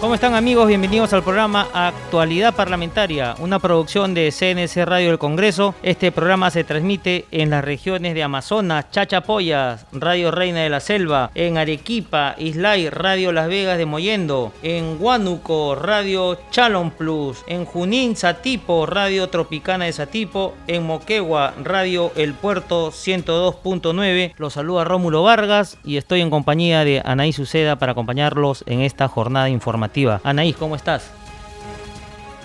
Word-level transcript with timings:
¿Cómo 0.00 0.14
están 0.14 0.34
amigos? 0.34 0.68
Bienvenidos 0.68 1.12
al 1.12 1.24
programa 1.24 1.66
Actualidad 1.74 2.54
Parlamentaria, 2.54 3.34
una 3.40 3.58
producción 3.58 4.14
de 4.14 4.30
CNC 4.30 4.86
Radio 4.86 5.08
del 5.08 5.18
Congreso. 5.18 5.74
Este 5.82 6.12
programa 6.12 6.52
se 6.52 6.62
transmite 6.62 7.24
en 7.32 7.50
las 7.50 7.64
regiones 7.64 8.14
de 8.14 8.22
Amazonas, 8.22 8.92
Chachapoyas, 8.92 9.86
Radio 9.90 10.30
Reina 10.30 10.60
de 10.60 10.70
la 10.70 10.78
Selva, 10.78 11.32
en 11.34 11.58
Arequipa, 11.58 12.36
Islay, 12.38 12.90
Radio 12.90 13.32
Las 13.32 13.48
Vegas 13.48 13.76
de 13.76 13.86
Moyendo, 13.86 14.52
en 14.62 14.98
Huánuco, 15.00 15.74
Radio 15.74 16.38
Chalon 16.52 16.92
Plus, 16.92 17.42
en 17.48 17.64
Junín, 17.64 18.14
Satipo, 18.14 18.86
Radio 18.86 19.28
Tropicana 19.30 19.86
de 19.86 19.92
Satipo, 19.92 20.54
en 20.68 20.86
Moquegua, 20.86 21.54
Radio 21.64 22.12
El 22.14 22.34
Puerto 22.34 22.92
102.9. 22.92 24.34
Los 24.36 24.52
saluda 24.52 24.84
Rómulo 24.84 25.24
Vargas 25.24 25.76
y 25.82 25.96
estoy 25.96 26.20
en 26.20 26.30
compañía 26.30 26.84
de 26.84 27.02
Anaí 27.04 27.32
Suceda 27.32 27.80
para 27.80 27.92
acompañarlos 27.92 28.62
en 28.68 28.82
esta 28.82 29.08
jornada 29.08 29.48
informativa 29.50 29.87
Anaís, 30.22 30.56
¿cómo 30.56 30.76
estás? 30.76 31.10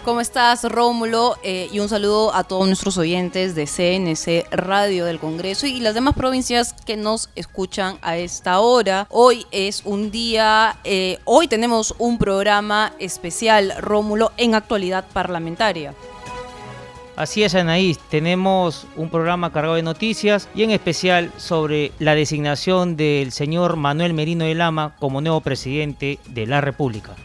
¿Cómo 0.03 0.19
estás, 0.19 0.65
Rómulo? 0.65 1.37
Eh, 1.43 1.69
y 1.71 1.79
un 1.79 1.87
saludo 1.87 2.35
a 2.35 2.43
todos 2.43 2.67
nuestros 2.67 2.97
oyentes 2.97 3.55
de 3.55 3.65
CNC 3.65 4.51
Radio 4.51 5.05
del 5.05 5.17
Congreso 5.17 5.65
y 5.65 5.79
las 5.79 5.93
demás 5.93 6.13
provincias 6.13 6.73
que 6.73 6.97
nos 6.97 7.29
escuchan 7.35 7.99
a 8.01 8.17
esta 8.17 8.59
hora. 8.59 9.07
Hoy 9.09 9.45
es 9.51 9.83
un 9.85 10.11
día, 10.11 10.75
eh, 10.83 11.19
hoy 11.23 11.47
tenemos 11.47 11.95
un 11.99 12.17
programa 12.17 12.91
especial, 12.99 13.75
Rómulo, 13.79 14.33
en 14.35 14.55
actualidad 14.55 15.05
parlamentaria. 15.13 15.93
Así 17.15 17.43
es, 17.43 17.55
Anaís, 17.55 17.97
tenemos 18.09 18.87
un 18.97 19.09
programa 19.09 19.53
cargado 19.53 19.75
de 19.75 19.83
noticias 19.83 20.49
y 20.53 20.63
en 20.63 20.71
especial 20.71 21.31
sobre 21.37 21.93
la 21.99 22.13
designación 22.13 22.97
del 22.97 23.31
señor 23.31 23.77
Manuel 23.77 24.13
Merino 24.13 24.43
de 24.43 24.55
Lama 24.55 24.95
como 24.99 25.21
nuevo 25.21 25.39
presidente 25.39 26.19
de 26.27 26.45
la 26.45 26.59
República. 26.59 27.15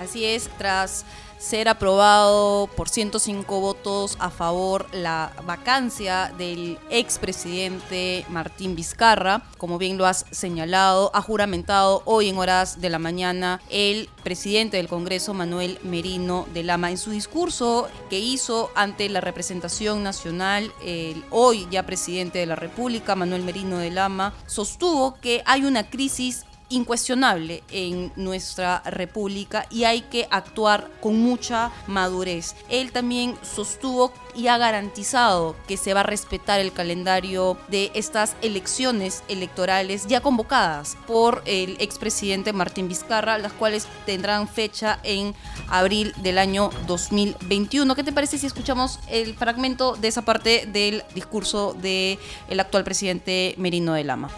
Así 0.00 0.24
es, 0.24 0.48
tras 0.56 1.04
ser 1.38 1.68
aprobado 1.68 2.68
por 2.76 2.88
105 2.88 3.60
votos 3.60 4.16
a 4.18 4.30
favor 4.30 4.86
la 4.92 5.32
vacancia 5.46 6.32
del 6.36 6.78
expresidente 6.90 8.26
Martín 8.28 8.76
Vizcarra. 8.76 9.42
Como 9.56 9.78
bien 9.78 9.98
lo 9.98 10.06
has 10.06 10.26
señalado, 10.30 11.10
ha 11.14 11.20
juramentado 11.22 12.02
hoy 12.04 12.28
en 12.28 12.38
horas 12.38 12.80
de 12.80 12.90
la 12.90 12.98
mañana 12.98 13.60
el 13.70 14.08
presidente 14.22 14.76
del 14.78 14.88
Congreso, 14.88 15.32
Manuel 15.32 15.78
Merino 15.82 16.46
de 16.52 16.62
Lama. 16.62 16.90
En 16.90 16.98
su 16.98 17.10
discurso 17.10 17.88
que 18.08 18.18
hizo 18.18 18.70
ante 18.74 19.08
la 19.08 19.20
representación 19.20 20.02
nacional, 20.02 20.72
el 20.82 21.24
hoy 21.30 21.66
ya 21.70 21.84
presidente 21.84 22.38
de 22.38 22.46
la 22.46 22.56
República, 22.56 23.16
Manuel 23.16 23.42
Merino 23.42 23.78
de 23.78 23.90
Lama, 23.90 24.34
sostuvo 24.46 25.14
que 25.20 25.42
hay 25.46 25.64
una 25.64 25.88
crisis 25.88 26.44
incuestionable 26.70 27.62
en 27.70 28.12
nuestra 28.16 28.82
república 28.86 29.66
y 29.70 29.84
hay 29.84 30.02
que 30.02 30.26
actuar 30.30 30.90
con 31.00 31.20
mucha 31.20 31.70
madurez. 31.86 32.54
Él 32.68 32.92
también 32.92 33.36
sostuvo 33.42 34.12
y 34.34 34.46
ha 34.46 34.58
garantizado 34.58 35.56
que 35.66 35.76
se 35.76 35.92
va 35.92 36.00
a 36.00 36.04
respetar 36.04 36.60
el 36.60 36.72
calendario 36.72 37.58
de 37.68 37.90
estas 37.94 38.36
elecciones 38.42 39.22
electorales 39.28 40.06
ya 40.06 40.20
convocadas 40.20 40.96
por 41.06 41.42
el 41.44 41.76
expresidente 41.80 42.52
Martín 42.52 42.88
Vizcarra, 42.88 43.38
las 43.38 43.52
cuales 43.52 43.86
tendrán 44.06 44.48
fecha 44.48 45.00
en 45.02 45.34
abril 45.68 46.14
del 46.22 46.38
año 46.38 46.70
2021. 46.86 47.94
¿Qué 47.94 48.04
te 48.04 48.12
parece 48.12 48.38
si 48.38 48.46
escuchamos 48.46 49.00
el 49.08 49.34
fragmento 49.34 49.96
de 49.96 50.08
esa 50.08 50.22
parte 50.22 50.66
del 50.66 51.02
discurso 51.14 51.74
del 51.74 52.18
el 52.48 52.60
actual 52.60 52.84
presidente 52.84 53.54
Merino 53.58 53.92
de 53.94 54.04
Lama? 54.04 54.30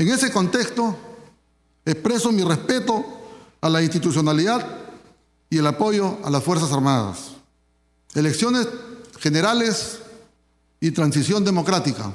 En 0.00 0.08
ese 0.08 0.32
contexto, 0.32 0.96
expreso 1.84 2.32
mi 2.32 2.42
respeto 2.42 3.04
a 3.60 3.68
la 3.68 3.82
institucionalidad 3.82 4.66
y 5.50 5.58
el 5.58 5.66
apoyo 5.66 6.16
a 6.24 6.30
las 6.30 6.42
Fuerzas 6.42 6.72
Armadas. 6.72 7.32
Elecciones 8.14 8.66
generales 9.18 9.98
y 10.80 10.90
transición 10.92 11.44
democrática. 11.44 12.10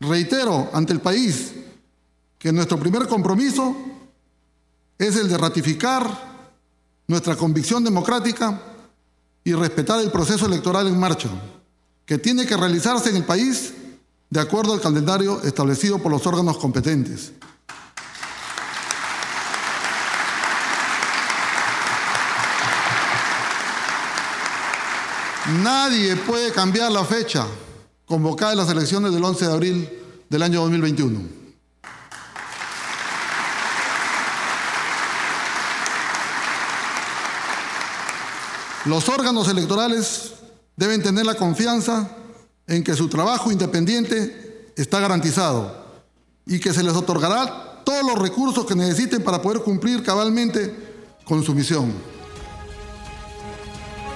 Reitero 0.00 0.68
ante 0.74 0.92
el 0.92 1.00
país 1.00 1.54
que 2.38 2.52
nuestro 2.52 2.78
primer 2.78 3.08
compromiso 3.08 3.74
es 4.98 5.16
el 5.16 5.26
de 5.26 5.38
ratificar 5.38 6.06
nuestra 7.08 7.36
convicción 7.36 7.82
democrática 7.82 8.60
y 9.42 9.54
respetar 9.54 9.98
el 10.00 10.12
proceso 10.12 10.44
electoral 10.44 10.88
en 10.88 11.00
marcha, 11.00 11.30
que 12.04 12.18
tiene 12.18 12.44
que 12.44 12.54
realizarse 12.54 13.08
en 13.08 13.16
el 13.16 13.24
país 13.24 13.72
de 14.34 14.40
acuerdo 14.40 14.72
al 14.72 14.80
calendario 14.80 15.40
establecido 15.44 16.00
por 16.00 16.10
los 16.10 16.26
órganos 16.26 16.58
competentes. 16.58 17.30
Nadie 25.62 26.16
puede 26.16 26.50
cambiar 26.50 26.90
la 26.90 27.04
fecha 27.04 27.46
convocada 28.06 28.50
en 28.50 28.58
las 28.58 28.68
elecciones 28.70 29.12
del 29.12 29.22
11 29.22 29.46
de 29.46 29.52
abril 29.52 30.02
del 30.28 30.42
año 30.42 30.62
2021. 30.62 31.20
Los 38.86 39.08
órganos 39.08 39.46
electorales 39.46 40.32
deben 40.74 41.04
tener 41.04 41.24
la 41.24 41.36
confianza 41.36 42.23
en 42.66 42.82
que 42.82 42.94
su 42.94 43.08
trabajo 43.08 43.52
independiente 43.52 44.72
está 44.76 45.00
garantizado 45.00 45.84
y 46.46 46.58
que 46.60 46.72
se 46.72 46.82
les 46.82 46.94
otorgará 46.94 47.82
todos 47.84 48.04
los 48.04 48.18
recursos 48.18 48.64
que 48.64 48.74
necesiten 48.74 49.22
para 49.22 49.40
poder 49.40 49.60
cumplir 49.60 50.02
cabalmente 50.02 50.74
con 51.24 51.42
su 51.42 51.54
misión. 51.54 51.92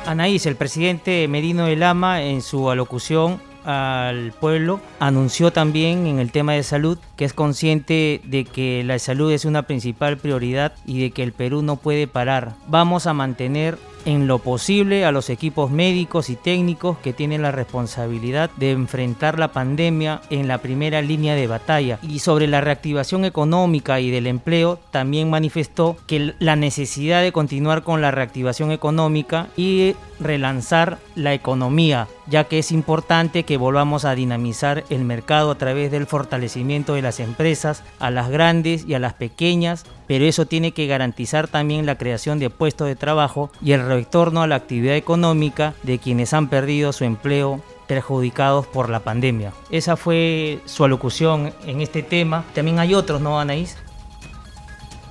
Anaís, 0.07 0.47
el 0.47 0.57
presidente 0.57 1.29
Medino 1.29 1.67
de 1.67 1.77
Lama, 1.77 2.23
en 2.23 2.41
su 2.41 2.71
alocución 2.71 3.43
al 3.67 4.33
pueblo, 4.33 4.81
anunció 5.01 5.53
también 5.53 6.07
en 6.07 6.19
el 6.19 6.33
tema 6.33 6.55
de 6.55 6.63
salud 6.63 6.97
que 7.17 7.27
es 7.27 7.35
consciente 7.35 8.23
de 8.25 8.47
que 8.47 8.83
la 8.85 8.99
salud 8.99 9.31
es 9.31 9.45
una 9.45 9.65
principal 9.65 10.17
prioridad 10.17 10.73
y 10.87 11.03
de 11.03 11.11
que 11.11 11.23
el 11.23 11.33
Perú 11.33 11.61
no 11.61 11.77
puede 11.77 12.07
parar. 12.07 12.55
Vamos 12.69 13.07
a 13.07 13.13
mantener 13.13 13.79
en 14.09 14.27
lo 14.27 14.39
posible 14.39 15.05
a 15.05 15.13
los 15.13 15.29
equipos 15.29 15.71
médicos 15.71 16.31
y 16.31 16.37
técnicos 16.37 16.97
que 16.97 17.13
tienen 17.13 17.43
la 17.43 17.53
responsabilidad 17.53 18.49
de 18.57 18.71
enfrentar 18.71 19.39
la 19.39 19.53
pandemia 19.53 20.23
en 20.31 20.49
la 20.49 20.63
primera 20.63 21.03
línea 21.03 21.35
de 21.35 21.47
batalla. 21.47 21.99
Y 22.03 22.21
sobre 22.21 22.47
la 22.47 22.63
reactivación 22.63 23.27
económica 23.27 24.01
y 24.01 24.11
del 24.11 24.27
empleo, 24.27 24.79
también 24.91 25.29
manifestó 25.29 25.99
que 26.07 26.33
la 26.39 26.57
necesidad 26.57 27.21
de 27.21 27.33
continuar 27.33 27.83
con 27.83 28.01
la 28.01 28.11
reactivación 28.11 28.73
económica 28.73 29.49
y 29.59 29.95
relanzar 30.21 30.99
la 31.15 31.35
economía, 31.35 32.09
ya 32.27 32.45
que 32.45 32.59
es 32.59 32.73
importante 32.73 33.45
que 33.45 33.57
volvamos 33.57 34.05
a 34.05 34.15
dinamizar 34.15 34.85
el 34.91 35.05
mercado 35.05 35.51
a 35.51 35.59
través 35.59 35.91
del 35.91 36.07
fortalecimiento 36.07 36.95
de 36.95 37.03
las 37.03 37.21
empresas, 37.21 37.83
a 37.99 38.11
las 38.11 38.31
grandes 38.31 38.85
y 38.87 38.95
a 38.95 38.99
las 38.99 39.15
pequeñas, 39.15 39.85
pero 40.07 40.25
eso 40.25 40.47
tiene 40.47 40.73
que 40.73 40.87
garantizar 40.87 41.49
también 41.49 41.87
la 41.87 41.99
creación 41.99 42.39
de 42.39 42.51
puestos 42.51 42.89
de 42.89 42.97
trabajo 42.97 43.51
y 43.63 43.73
el 43.73 43.87
retorno 43.87 44.43
a 44.43 44.47
la 44.47 44.57
actividad 44.57 44.97
económica 44.97 45.75
de 45.83 45.99
quienes 45.99 46.33
han 46.33 46.49
perdido 46.49 46.93
su 46.93 47.05
empleo 47.05 47.63
perjudicados 47.87 48.67
por 48.67 48.91
la 48.91 49.01
pandemia. 49.01 49.53
Esa 49.71 49.97
fue 49.97 50.61
su 50.67 50.85
alocución 50.85 51.53
en 51.67 51.81
este 51.81 52.03
tema. 52.03 52.45
También 52.55 52.79
hay 52.79 52.95
otros, 52.95 53.21
¿no, 53.21 53.41
Anaís? 53.41 53.77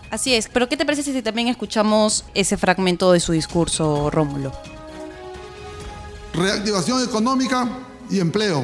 Así 0.10 0.36
es, 0.36 0.48
pero 0.48 0.69
¿qué 0.69 0.77
te 0.77 0.86
parece 0.86 1.03
si 1.03 1.21
también 1.21 1.50
escuchamos 1.50 2.24
ese 2.33 2.56
fragmento 2.56 3.12
de 3.12 3.19
su 3.19 3.33
discurso, 3.33 4.10
Rómulo? 4.10 4.53
Reactivación 6.38 7.04
económica 7.04 7.68
y 8.12 8.19
empleo. 8.19 8.63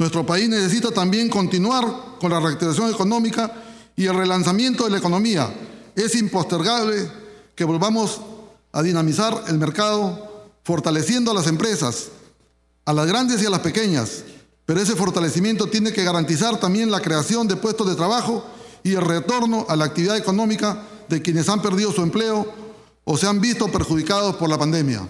Nuestro 0.00 0.26
país 0.26 0.48
necesita 0.48 0.90
también 0.90 1.28
continuar 1.28 1.86
con 2.20 2.32
la 2.32 2.40
reactivación 2.40 2.90
económica 2.90 3.52
y 3.94 4.06
el 4.06 4.16
relanzamiento 4.16 4.82
de 4.82 4.90
la 4.90 4.98
economía. 4.98 5.48
Es 5.94 6.16
impostergable 6.16 7.08
que 7.54 7.62
volvamos 7.62 8.20
a 8.72 8.82
dinamizar 8.82 9.44
el 9.46 9.58
mercado 9.58 10.48
fortaleciendo 10.64 11.30
a 11.30 11.34
las 11.34 11.46
empresas, 11.46 12.08
a 12.84 12.92
las 12.92 13.06
grandes 13.06 13.40
y 13.40 13.46
a 13.46 13.50
las 13.50 13.60
pequeñas, 13.60 14.24
pero 14.66 14.80
ese 14.80 14.96
fortalecimiento 14.96 15.68
tiene 15.68 15.92
que 15.92 16.02
garantizar 16.02 16.58
también 16.58 16.90
la 16.90 17.00
creación 17.00 17.46
de 17.46 17.54
puestos 17.54 17.88
de 17.88 17.94
trabajo 17.94 18.44
y 18.82 18.94
el 18.94 19.02
retorno 19.02 19.66
a 19.68 19.76
la 19.76 19.84
actividad 19.84 20.16
económica 20.16 20.82
de 21.08 21.22
quienes 21.22 21.48
han 21.48 21.62
perdido 21.62 21.92
su 21.92 22.02
empleo 22.02 22.44
o 23.04 23.16
se 23.16 23.28
han 23.28 23.40
visto 23.40 23.68
perjudicados 23.68 24.34
por 24.34 24.50
la 24.50 24.58
pandemia. 24.58 25.06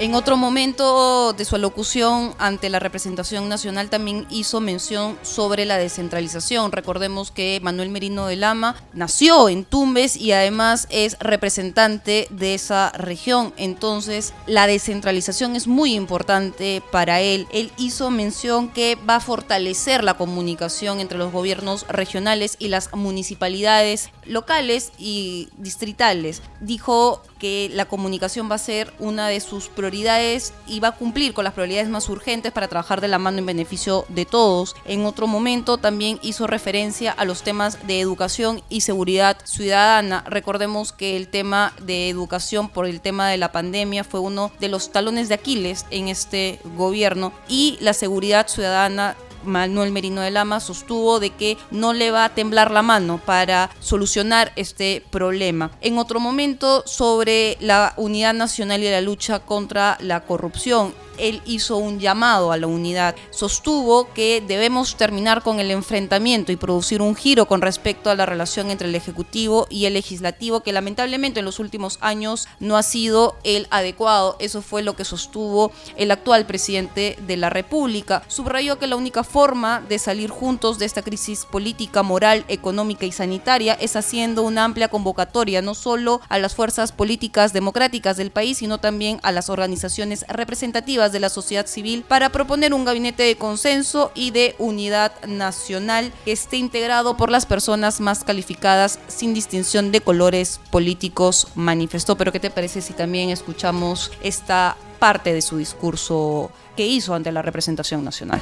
En 0.00 0.14
otro 0.14 0.36
momento 0.36 1.32
de 1.32 1.44
su 1.44 1.56
alocución 1.56 2.32
ante 2.38 2.68
la 2.68 2.78
representación 2.78 3.48
nacional 3.48 3.90
también 3.90 4.28
hizo 4.30 4.60
mención 4.60 5.18
sobre 5.22 5.64
la 5.64 5.76
descentralización. 5.76 6.70
Recordemos 6.70 7.32
que 7.32 7.58
Manuel 7.64 7.90
Merino 7.90 8.28
de 8.28 8.36
Lama 8.36 8.76
nació 8.92 9.48
en 9.48 9.64
Tumbes 9.64 10.16
y 10.16 10.30
además 10.30 10.86
es 10.90 11.18
representante 11.18 12.28
de 12.30 12.54
esa 12.54 12.92
región. 12.92 13.52
Entonces 13.56 14.34
la 14.46 14.68
descentralización 14.68 15.56
es 15.56 15.66
muy 15.66 15.94
importante 15.94 16.80
para 16.92 17.20
él. 17.20 17.48
Él 17.50 17.72
hizo 17.76 18.12
mención 18.12 18.68
que 18.68 18.94
va 18.94 19.16
a 19.16 19.20
fortalecer 19.20 20.04
la 20.04 20.14
comunicación 20.14 21.00
entre 21.00 21.18
los 21.18 21.32
gobiernos 21.32 21.88
regionales 21.88 22.54
y 22.60 22.68
las 22.68 22.94
municipalidades 22.94 24.10
locales 24.24 24.92
y 24.96 25.48
distritales. 25.58 26.40
Dijo 26.60 27.20
que 27.38 27.70
la 27.72 27.86
comunicación 27.86 28.50
va 28.50 28.56
a 28.56 28.58
ser 28.58 28.92
una 28.98 29.28
de 29.28 29.40
sus 29.40 29.68
prioridades 29.68 30.52
y 30.66 30.80
va 30.80 30.88
a 30.88 30.96
cumplir 30.96 31.34
con 31.34 31.44
las 31.44 31.54
prioridades 31.54 31.88
más 31.88 32.08
urgentes 32.08 32.52
para 32.52 32.68
trabajar 32.68 33.00
de 33.00 33.08
la 33.08 33.18
mano 33.18 33.38
en 33.38 33.46
beneficio 33.46 34.04
de 34.08 34.24
todos. 34.24 34.74
En 34.84 35.06
otro 35.06 35.26
momento 35.26 35.78
también 35.78 36.18
hizo 36.22 36.46
referencia 36.46 37.12
a 37.12 37.24
los 37.24 37.42
temas 37.42 37.86
de 37.86 38.00
educación 38.00 38.62
y 38.68 38.82
seguridad 38.82 39.38
ciudadana. 39.44 40.24
Recordemos 40.26 40.92
que 40.92 41.16
el 41.16 41.28
tema 41.28 41.72
de 41.82 42.08
educación 42.08 42.68
por 42.68 42.86
el 42.86 43.00
tema 43.00 43.28
de 43.28 43.36
la 43.36 43.52
pandemia 43.52 44.04
fue 44.04 44.20
uno 44.20 44.50
de 44.60 44.68
los 44.68 44.92
talones 44.92 45.28
de 45.28 45.34
Aquiles 45.34 45.86
en 45.90 46.08
este 46.08 46.60
gobierno 46.76 47.32
y 47.48 47.78
la 47.80 47.92
seguridad 47.92 48.48
ciudadana 48.48 49.16
Manuel 49.44 49.92
Merino 49.92 50.20
de 50.20 50.30
Lama 50.30 50.60
sostuvo 50.60 51.20
de 51.20 51.30
que 51.30 51.56
no 51.70 51.92
le 51.92 52.10
va 52.10 52.24
a 52.24 52.34
temblar 52.34 52.70
la 52.70 52.82
mano 52.82 53.20
para 53.24 53.70
solucionar 53.80 54.52
este 54.56 55.02
problema. 55.10 55.70
En 55.80 55.98
otro 55.98 56.20
momento, 56.20 56.82
sobre 56.86 57.56
la 57.60 57.94
unidad 57.96 58.34
nacional 58.34 58.82
y 58.82 58.90
la 58.90 59.00
lucha 59.00 59.40
contra 59.40 59.98
la 60.00 60.20
corrupción, 60.20 60.94
él 61.18 61.42
hizo 61.44 61.76
un 61.76 61.98
llamado 61.98 62.52
a 62.52 62.56
la 62.56 62.66
unidad. 62.66 63.14
Sostuvo 63.30 64.12
que 64.12 64.42
debemos 64.46 64.96
terminar 64.96 65.42
con 65.42 65.60
el 65.60 65.70
enfrentamiento 65.70 66.52
y 66.52 66.56
producir 66.56 67.02
un 67.02 67.14
giro 67.14 67.46
con 67.46 67.60
respecto 67.60 68.10
a 68.10 68.14
la 68.14 68.26
relación 68.26 68.70
entre 68.70 68.88
el 68.88 68.94
Ejecutivo 68.94 69.66
y 69.70 69.86
el 69.86 69.94
Legislativo, 69.94 70.60
que 70.60 70.72
lamentablemente 70.72 71.40
en 71.40 71.46
los 71.46 71.58
últimos 71.58 71.98
años 72.00 72.48
no 72.60 72.76
ha 72.76 72.82
sido 72.82 73.36
el 73.44 73.66
adecuado. 73.70 74.36
Eso 74.38 74.62
fue 74.62 74.82
lo 74.82 74.96
que 74.96 75.04
sostuvo 75.04 75.72
el 75.96 76.10
actual 76.10 76.46
presidente 76.46 77.18
de 77.26 77.36
la 77.36 77.50
República. 77.50 78.22
Subrayó 78.28 78.78
que 78.78 78.86
la 78.86 78.96
única 78.96 79.24
forma 79.24 79.80
de 79.80 79.98
salir 79.98 80.30
juntos 80.30 80.78
de 80.78 80.86
esta 80.86 81.02
crisis 81.02 81.44
política, 81.44 82.02
moral, 82.02 82.44
económica 82.48 83.06
y 83.06 83.12
sanitaria 83.12 83.74
es 83.74 83.96
haciendo 83.96 84.42
una 84.42 84.64
amplia 84.64 84.88
convocatoria, 84.88 85.62
no 85.62 85.74
solo 85.74 86.20
a 86.28 86.38
las 86.38 86.54
fuerzas 86.54 86.92
políticas 86.92 87.52
democráticas 87.52 88.16
del 88.16 88.30
país, 88.30 88.58
sino 88.58 88.78
también 88.78 89.20
a 89.22 89.32
las 89.32 89.48
organizaciones 89.50 90.24
representativas 90.28 91.07
de 91.12 91.20
la 91.20 91.28
sociedad 91.28 91.66
civil 91.66 92.04
para 92.06 92.30
proponer 92.30 92.74
un 92.74 92.84
gabinete 92.84 93.22
de 93.22 93.36
consenso 93.36 94.12
y 94.14 94.30
de 94.30 94.54
unidad 94.58 95.12
nacional 95.26 96.12
que 96.24 96.32
esté 96.32 96.56
integrado 96.56 97.16
por 97.16 97.30
las 97.30 97.46
personas 97.46 98.00
más 98.00 98.24
calificadas 98.24 98.98
sin 99.08 99.34
distinción 99.34 99.92
de 99.92 100.00
colores 100.00 100.60
políticos, 100.70 101.48
manifestó. 101.54 102.16
Pero 102.16 102.32
¿qué 102.32 102.40
te 102.40 102.50
parece 102.50 102.80
si 102.80 102.92
también 102.92 103.30
escuchamos 103.30 104.10
esta 104.22 104.76
parte 104.98 105.32
de 105.32 105.42
su 105.42 105.56
discurso 105.56 106.50
que 106.76 106.86
hizo 106.86 107.14
ante 107.14 107.32
la 107.32 107.42
representación 107.42 108.04
nacional? 108.04 108.40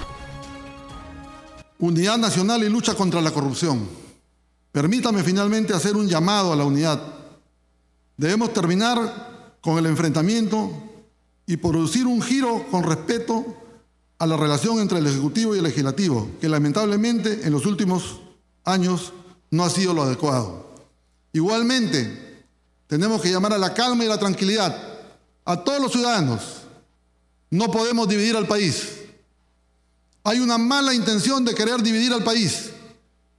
Unidad 1.78 2.16
nacional 2.18 2.62
y 2.64 2.68
lucha 2.68 2.94
contra 2.94 3.20
la 3.20 3.30
corrupción. 3.30 3.88
Permítame 4.72 5.22
finalmente 5.22 5.74
hacer 5.74 5.96
un 5.96 6.08
llamado 6.08 6.52
a 6.52 6.56
la 6.56 6.64
unidad. 6.64 7.00
Debemos 8.16 8.52
terminar 8.52 9.58
con 9.60 9.78
el 9.78 9.86
enfrentamiento 9.86 10.70
y 11.46 11.56
producir 11.56 12.06
un 12.06 12.20
giro 12.20 12.66
con 12.70 12.82
respeto 12.82 13.44
a 14.18 14.26
la 14.26 14.36
relación 14.36 14.80
entre 14.80 14.98
el 14.98 15.06
Ejecutivo 15.06 15.54
y 15.54 15.58
el 15.58 15.64
Legislativo, 15.64 16.28
que 16.40 16.48
lamentablemente 16.48 17.40
en 17.44 17.52
los 17.52 17.66
últimos 17.66 18.20
años 18.64 19.12
no 19.50 19.64
ha 19.64 19.70
sido 19.70 19.94
lo 19.94 20.02
adecuado. 20.02 20.74
Igualmente, 21.32 22.44
tenemos 22.86 23.20
que 23.20 23.30
llamar 23.30 23.52
a 23.52 23.58
la 23.58 23.74
calma 23.74 24.04
y 24.04 24.08
la 24.08 24.18
tranquilidad 24.18 24.76
a 25.44 25.56
todos 25.62 25.80
los 25.80 25.92
ciudadanos. 25.92 26.62
No 27.50 27.70
podemos 27.70 28.08
dividir 28.08 28.36
al 28.36 28.48
país. 28.48 28.88
Hay 30.24 30.40
una 30.40 30.58
mala 30.58 30.92
intención 30.92 31.44
de 31.44 31.54
querer 31.54 31.82
dividir 31.82 32.12
al 32.12 32.24
país 32.24 32.70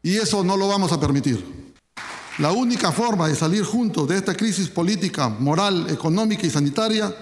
y 0.02 0.16
eso 0.16 0.44
no 0.44 0.56
lo 0.56 0.70
vamos 0.70 0.92
a 0.94 1.00
permitir. 1.00 1.58
La 2.38 2.52
única 2.52 2.92
forma 2.92 3.28
de 3.28 3.36
salir 3.36 3.64
juntos 3.64 4.08
de 4.08 4.16
esta 4.16 4.36
crisis 4.36 4.70
política, 4.70 5.28
moral, 5.28 5.90
económica 5.90 6.46
y 6.46 6.50
sanitaria 6.50 7.14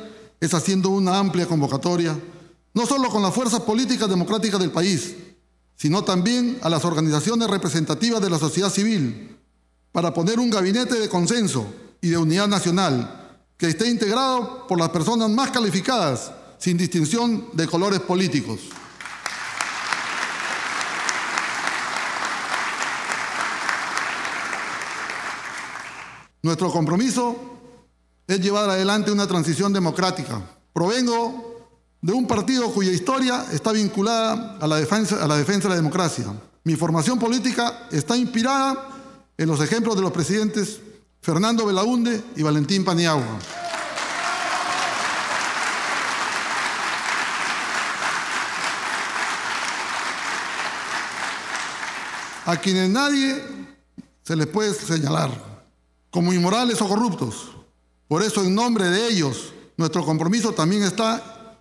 es 0.45 0.53
haciendo 0.53 0.89
una 0.89 1.18
amplia 1.19 1.47
convocatoria, 1.47 2.18
no 2.74 2.86
solo 2.86 3.09
con 3.09 3.21
las 3.21 3.33
fuerzas 3.33 3.62
políticas 3.62 4.09
democráticas 4.09 4.59
del 4.59 4.71
país, 4.71 5.15
sino 5.75 6.03
también 6.03 6.57
a 6.62 6.69
las 6.69 6.86
organizaciones 6.86 7.50
representativas 7.50 8.21
de 8.21 8.30
la 8.30 8.39
sociedad 8.39 8.69
civil, 8.69 9.38
para 9.92 10.13
poner 10.13 10.39
un 10.39 10.50
gabinete 10.50 11.00
de 11.00 11.09
consenso 11.09 11.65
y 12.01 12.09
de 12.09 12.18
unidad 12.18 12.47
nacional 12.47 13.39
que 13.57 13.68
esté 13.68 13.89
integrado 13.89 14.68
por 14.68 14.77
las 14.77 14.89
personas 14.89 15.30
más 15.30 15.51
calificadas, 15.51 16.31
sin 16.57 16.77
distinción 16.77 17.48
de 17.53 17.68
colores 17.68 18.00
políticos. 18.01 18.59
Nuestro 26.41 26.71
compromiso 26.71 27.54
es 28.27 28.39
llevar 28.39 28.69
adelante 28.69 29.12
una 29.12 29.27
transición 29.27 29.72
democrática. 29.72 30.42
Provengo 30.74 31.69
de 32.01 32.13
un 32.13 32.27
partido 32.27 32.72
cuya 32.72 32.92
historia 32.92 33.45
está 33.51 33.72
vinculada 33.72 34.57
a 34.60 34.68
la 34.68 34.77
defensa, 34.77 35.24
a 35.24 35.27
la 35.27 35.38
defensa 35.38 35.68
de 35.68 35.69
la 35.69 35.75
democracia. 35.75 36.25
Mi 36.63 36.75
formación 36.75 37.19
política 37.19 37.88
está 37.92 38.18
inspirada 38.18 38.89
en 39.38 39.48
los 39.48 39.62
ejemplos 39.62 39.95
de 39.95 40.01
los 40.01 40.12
presidentes 40.12 40.80
Fernando 41.22 41.66
Belaunde 41.66 42.24
y 42.36 42.44
Valentín 42.44 42.86
Paniagua. 42.86 43.39
A 52.45 52.57
quienes 52.57 52.89
nadie 52.92 53.44
se 54.22 54.36
les 54.36 54.45
puede 54.45 54.74
señalar 54.74 55.31
como 56.12 56.31
inmorales 56.31 56.80
o 56.81 56.88
corruptos, 56.88 57.50
por 58.07 58.23
eso, 58.23 58.43
en 58.43 58.53
nombre 58.53 58.89
de 58.89 59.07
ellos, 59.07 59.53
nuestro 59.77 60.05
compromiso 60.05 60.53
también 60.53 60.83
está 60.83 61.59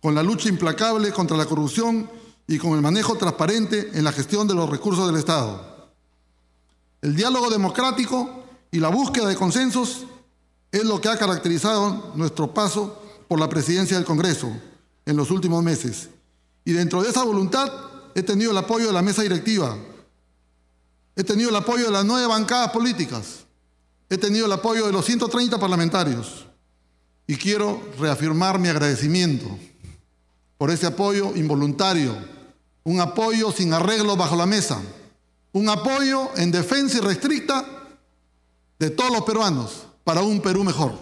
con 0.00 0.14
la 0.14 0.22
lucha 0.22 0.48
implacable 0.48 1.12
contra 1.12 1.36
la 1.36 1.46
corrupción 1.46 2.08
y 2.46 2.58
con 2.58 2.72
el 2.72 2.80
manejo 2.80 3.16
transparente 3.16 3.90
en 3.94 4.04
la 4.04 4.12
gestión 4.12 4.48
de 4.48 4.54
los 4.54 4.68
recursos 4.68 5.06
del 5.06 5.16
Estado. 5.16 5.90
El 7.02 7.14
diálogo 7.16 7.50
democrático 7.50 8.44
y 8.70 8.78
la 8.78 8.88
búsqueda 8.88 9.28
de 9.28 9.36
consensos 9.36 10.06
es 10.72 10.84
lo 10.84 11.00
que 11.00 11.08
ha 11.08 11.18
caracterizado 11.18 12.12
nuestro 12.14 12.52
paso 12.52 13.02
por 13.28 13.38
la 13.38 13.48
presidencia 13.48 13.96
del 13.96 14.06
Congreso 14.06 14.50
en 15.06 15.16
los 15.16 15.30
últimos 15.30 15.62
meses. 15.62 16.08
Y 16.64 16.72
dentro 16.72 17.02
de 17.02 17.10
esa 17.10 17.24
voluntad 17.24 17.70
he 18.14 18.22
tenido 18.22 18.50
el 18.52 18.58
apoyo 18.58 18.86
de 18.86 18.92
la 18.92 19.02
mesa 19.02 19.22
directiva, 19.22 19.76
he 21.16 21.24
tenido 21.24 21.50
el 21.50 21.56
apoyo 21.56 21.86
de 21.86 21.90
las 21.90 22.04
nueve 22.04 22.26
bancadas 22.26 22.70
políticas, 22.70 23.44
he 24.10 24.18
tenido 24.18 24.46
el 24.46 24.52
apoyo 24.52 24.86
de 24.86 24.92
los 24.92 25.04
130 25.04 25.58
parlamentarios 25.58 26.44
y 27.28 27.36
quiero 27.36 27.80
reafirmar 27.98 28.58
mi 28.58 28.68
agradecimiento 28.68 29.46
por 30.58 30.70
ese 30.70 30.88
apoyo 30.88 31.34
involuntario, 31.36 32.16
un 32.82 33.00
apoyo 33.00 33.52
sin 33.52 33.72
arreglo 33.72 34.16
bajo 34.16 34.34
la 34.34 34.46
mesa, 34.46 34.82
un 35.52 35.68
apoyo 35.68 36.30
en 36.36 36.50
defensa 36.50 36.98
y 36.98 37.00
restricta 37.00 37.64
de 38.80 38.90
todos 38.90 39.12
los 39.12 39.22
peruanos 39.22 39.86
para 40.02 40.22
un 40.22 40.40
Perú 40.40 40.64
mejor. 40.64 40.92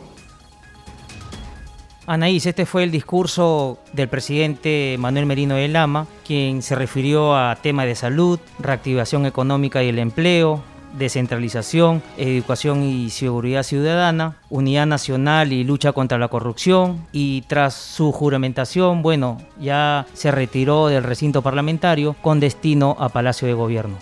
Anaís, 2.06 2.46
este 2.46 2.66
fue 2.66 2.84
el 2.84 2.90
discurso 2.90 3.78
del 3.92 4.08
presidente 4.08 4.96
Manuel 4.98 5.26
Merino 5.26 5.54
de 5.56 5.68
Lama, 5.68 6.06
quien 6.26 6.62
se 6.62 6.74
refirió 6.74 7.36
a 7.36 7.56
temas 7.56 7.86
de 7.86 7.94
salud, 7.94 8.38
reactivación 8.58 9.26
económica 9.26 9.82
y 9.82 9.88
el 9.88 9.98
empleo, 9.98 10.62
descentralización, 10.94 12.02
educación 12.16 12.82
y 12.82 13.10
seguridad 13.10 13.62
ciudadana, 13.62 14.36
unidad 14.50 14.86
nacional 14.86 15.52
y 15.52 15.64
lucha 15.64 15.92
contra 15.92 16.18
la 16.18 16.28
corrupción 16.28 17.06
y 17.12 17.42
tras 17.42 17.74
su 17.74 18.12
juramentación, 18.12 19.02
bueno, 19.02 19.38
ya 19.60 20.06
se 20.14 20.30
retiró 20.30 20.88
del 20.88 21.04
recinto 21.04 21.42
parlamentario 21.42 22.16
con 22.22 22.40
destino 22.40 22.96
a 22.98 23.08
Palacio 23.08 23.48
de 23.48 23.54
Gobierno. 23.54 23.96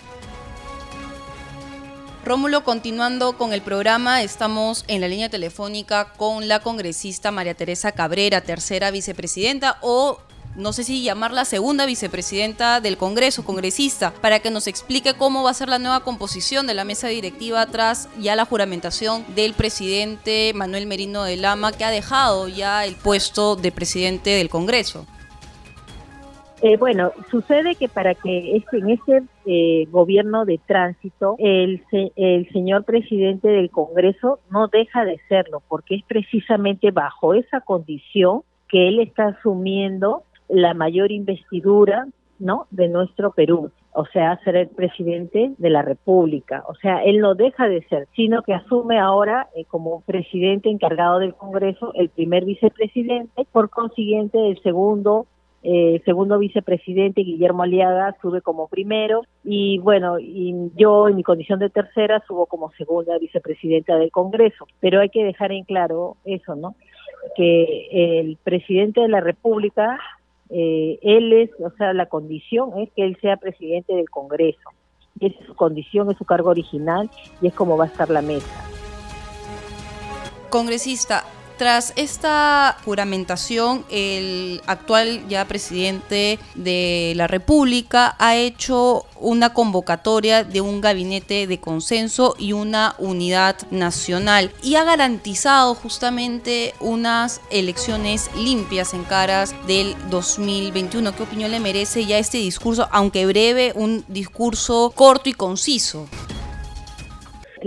Rómulo, 2.27 2.65
continuando 2.65 3.37
con 3.37 3.53
el 3.53 3.61
programa, 3.61 4.21
estamos 4.21 4.83
en 4.89 4.99
la 4.99 5.07
línea 5.07 5.29
telefónica 5.29 6.11
con 6.17 6.49
la 6.49 6.59
congresista 6.59 7.31
María 7.31 7.53
Teresa 7.53 7.93
Cabrera, 7.93 8.41
tercera 8.41 8.91
vicepresidenta 8.91 9.77
o 9.81 10.19
no 10.57 10.73
sé 10.73 10.83
si 10.83 11.03
llamarla 11.03 11.45
segunda 11.45 11.85
vicepresidenta 11.85 12.81
del 12.81 12.97
Congreso, 12.97 13.45
congresista, 13.45 14.11
para 14.21 14.39
que 14.39 14.49
nos 14.49 14.65
explique 14.65 15.13
cómo 15.13 15.43
va 15.43 15.51
a 15.51 15.53
ser 15.53 15.69
la 15.69 15.77
nueva 15.77 15.99
composición 15.99 16.65
de 16.65 16.73
la 16.73 16.83
mesa 16.83 17.07
directiva 17.07 17.67
tras 17.67 18.09
ya 18.19 18.35
la 18.35 18.45
juramentación 18.45 19.23
del 19.35 19.53
presidente 19.53 20.51
Manuel 20.55 20.87
Merino 20.87 21.23
de 21.23 21.37
Lama, 21.37 21.71
que 21.71 21.85
ha 21.85 21.91
dejado 21.91 22.47
ya 22.47 22.85
el 22.85 22.95
puesto 22.95 23.55
de 23.55 23.71
presidente 23.71 24.31
del 24.31 24.49
Congreso. 24.49 25.05
Eh, 26.63 26.75
bueno, 26.77 27.11
sucede 27.29 27.75
que 27.75 27.87
para 27.87 28.15
que 28.15 28.55
este, 28.55 28.79
en 28.79 28.89
este 28.89 29.21
eh, 29.45 29.85
gobierno 29.91 30.43
de 30.43 30.59
tránsito, 30.65 31.35
el, 31.37 31.83
el 32.15 32.49
señor 32.51 32.83
presidente 32.83 33.47
del 33.47 33.69
Congreso 33.69 34.39
no 34.49 34.67
deja 34.67 35.05
de 35.05 35.19
serlo, 35.29 35.61
porque 35.67 35.93
es 35.97 36.03
precisamente 36.05 36.89
bajo 36.89 37.35
esa 37.35 37.61
condición 37.61 38.41
que 38.69 38.87
él 38.87 38.99
está 38.99 39.27
asumiendo 39.27 40.23
la 40.49 40.73
mayor 40.73 41.11
investidura 41.11 42.07
¿no? 42.39 42.67
de 42.71 42.87
nuestro 42.87 43.31
Perú, 43.31 43.71
o 43.93 44.05
sea, 44.05 44.39
ser 44.43 44.55
el 44.55 44.67
presidente 44.67 45.53
de 45.57 45.69
la 45.69 45.81
República. 45.81 46.63
O 46.67 46.75
sea, 46.75 47.03
él 47.03 47.19
no 47.19 47.35
deja 47.35 47.67
de 47.67 47.81
ser, 47.87 48.07
sino 48.15 48.43
que 48.43 48.53
asume 48.53 48.99
ahora 48.99 49.47
eh, 49.55 49.65
como 49.65 50.01
presidente 50.01 50.69
encargado 50.69 51.19
del 51.19 51.33
Congreso 51.33 51.91
el 51.95 52.09
primer 52.09 52.45
vicepresidente, 52.45 53.45
por 53.51 53.69
consiguiente 53.69 54.49
el 54.49 54.61
segundo 54.61 55.25
eh, 55.63 56.01
segundo 56.05 56.37
vicepresidente 56.37 57.23
Guillermo 57.23 57.63
Aliaga 57.63 58.15
sube 58.21 58.41
como 58.41 58.67
primero 58.67 59.23
y 59.43 59.79
bueno, 59.79 60.19
y 60.19 60.53
yo 60.75 61.09
en 61.09 61.15
mi 61.15 61.23
condición 61.23 61.59
de 61.59 61.69
tercera 61.69 62.23
subo 62.27 62.45
como 62.45 62.71
segunda 62.73 63.17
vicepresidenta 63.17 63.97
del 63.97 64.11
Congreso. 64.11 64.67
Pero 64.79 65.01
hay 65.01 65.09
que 65.09 65.23
dejar 65.23 65.51
en 65.51 65.63
claro 65.63 66.15
eso, 66.25 66.55
¿no? 66.55 66.75
Que 67.35 68.19
el 68.19 68.37
presidente 68.43 69.01
de 69.01 69.09
la 69.09 69.19
República, 69.19 69.99
eh, 70.49 70.99
él 71.01 71.33
es, 71.33 71.49
o 71.59 71.69
sea, 71.77 71.93
la 71.93 72.07
condición 72.07 72.77
es 72.79 72.89
que 72.95 73.03
él 73.03 73.17
sea 73.21 73.37
presidente 73.37 73.93
del 73.93 74.09
Congreso. 74.09 74.69
es 75.19 75.33
su 75.45 75.55
condición, 75.55 76.11
es 76.11 76.17
su 76.17 76.25
cargo 76.25 76.49
original 76.49 77.09
y 77.41 77.47
es 77.47 77.53
como 77.53 77.77
va 77.77 77.85
a 77.85 77.87
estar 77.87 78.09
la 78.09 78.21
mesa. 78.21 78.63
Congresista, 80.49 81.23
tras 81.57 81.93
esta 81.95 82.77
juramentación, 82.85 83.85
el 83.89 84.61
actual 84.67 85.27
ya 85.27 85.45
presidente 85.45 86.39
de 86.55 87.13
la 87.15 87.27
República 87.27 88.15
ha 88.19 88.35
hecho 88.35 89.05
una 89.19 89.53
convocatoria 89.53 90.43
de 90.43 90.61
un 90.61 90.81
gabinete 90.81 91.47
de 91.47 91.59
consenso 91.59 92.35
y 92.37 92.53
una 92.53 92.95
unidad 92.99 93.57
nacional 93.71 94.51
y 94.61 94.75
ha 94.75 94.83
garantizado 94.83 95.73
justamente 95.75 96.75
unas 96.79 97.41
elecciones 97.49 98.29
limpias 98.35 98.93
en 98.93 99.03
caras 99.03 99.55
del 99.65 99.95
2021. 100.09 101.15
¿Qué 101.15 101.23
opinión 101.23 101.51
le 101.51 101.59
merece 101.59 102.05
ya 102.05 102.17
este 102.17 102.37
discurso, 102.37 102.87
aunque 102.91 103.25
breve, 103.25 103.73
un 103.75 104.05
discurso 104.07 104.91
corto 104.95 105.29
y 105.29 105.33
conciso? 105.33 106.07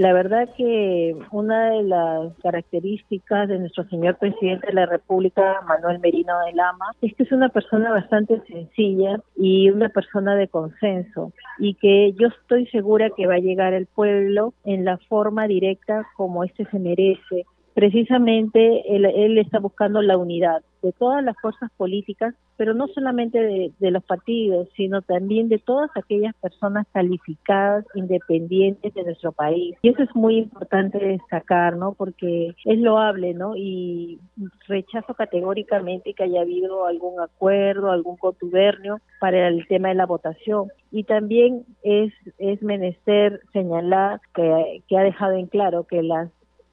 La 0.01 0.15
verdad 0.15 0.49
que 0.57 1.15
una 1.31 1.73
de 1.73 1.83
las 1.83 2.33
características 2.43 3.51
de 3.51 3.59
nuestro 3.59 3.85
señor 3.91 4.17
presidente 4.17 4.69
de 4.69 4.73
la 4.73 4.87
República, 4.87 5.61
Manuel 5.69 5.99
Merino 5.99 6.33
de 6.47 6.55
Lama, 6.55 6.87
es 7.03 7.15
que 7.15 7.25
es 7.25 7.33
una 7.33 7.51
persona 7.51 7.91
bastante 7.91 8.41
sencilla 8.47 9.21
y 9.37 9.69
una 9.69 9.91
persona 9.91 10.37
de 10.37 10.49
consenso 10.49 11.35
y 11.59 11.75
que 11.75 12.15
yo 12.19 12.29
estoy 12.29 12.67
segura 12.69 13.11
que 13.15 13.27
va 13.27 13.35
a 13.35 13.41
llegar 13.41 13.75
al 13.75 13.85
pueblo 13.85 14.55
en 14.65 14.87
la 14.87 14.97
forma 14.97 15.47
directa 15.47 16.07
como 16.17 16.45
este 16.45 16.65
se 16.71 16.79
merece, 16.79 17.45
precisamente 17.75 18.97
él, 18.97 19.37
está 19.37 19.59
buscando 19.59 20.01
la 20.01 20.17
unidad 20.17 20.63
de 20.83 20.93
todas 20.93 21.23
las 21.25 21.37
fuerzas 21.41 21.71
políticas, 21.77 22.35
pero 22.57 22.75
no 22.75 22.89
solamente 22.89 23.39
de, 23.79 23.91
los 23.91 24.05
partidos, 24.05 24.69
sino 24.77 25.03
también 25.03 25.49
de 25.49 25.59
todas 25.59 25.91
aquellas 25.95 26.35
personas 26.37 26.87
calificadas, 26.93 27.85
independientes 27.95 28.93
de 28.95 29.03
nuestro 29.03 29.33
país. 29.33 29.77
Y 29.83 29.89
eso 29.89 30.03
es 30.03 30.15
muy 30.15 30.39
importante 30.39 30.99
destacar, 30.99 31.77
¿no? 31.77 31.95
Porque 31.95 32.55
es 32.65 32.79
loable, 32.79 33.35
¿no? 33.35 33.57
Y 33.57 34.21
rechazo 34.69 35.15
categóricamente 35.15 36.13
que 36.15 36.25
haya 36.25 36.43
habido 36.43 36.87
algún 36.87 37.21
acuerdo, 37.21 37.91
algún 37.91 38.17
contubernio 38.17 39.01
para 39.21 39.49
el 39.49 39.67
tema 39.67 39.89
de 39.89 39.95
la 39.95 40.07
votación. 40.07 40.69
Y 40.91 41.05
también 41.05 41.65
es, 41.83 42.13
es 42.39 42.63
menester 42.63 43.41
señalar 43.53 44.21
que, 44.35 44.83
que 44.89 44.99
ha 44.99 45.03
dejado 45.03 45.33
en 45.33 45.47
claro 45.47 45.85
que 45.85 46.03
las 46.03 46.31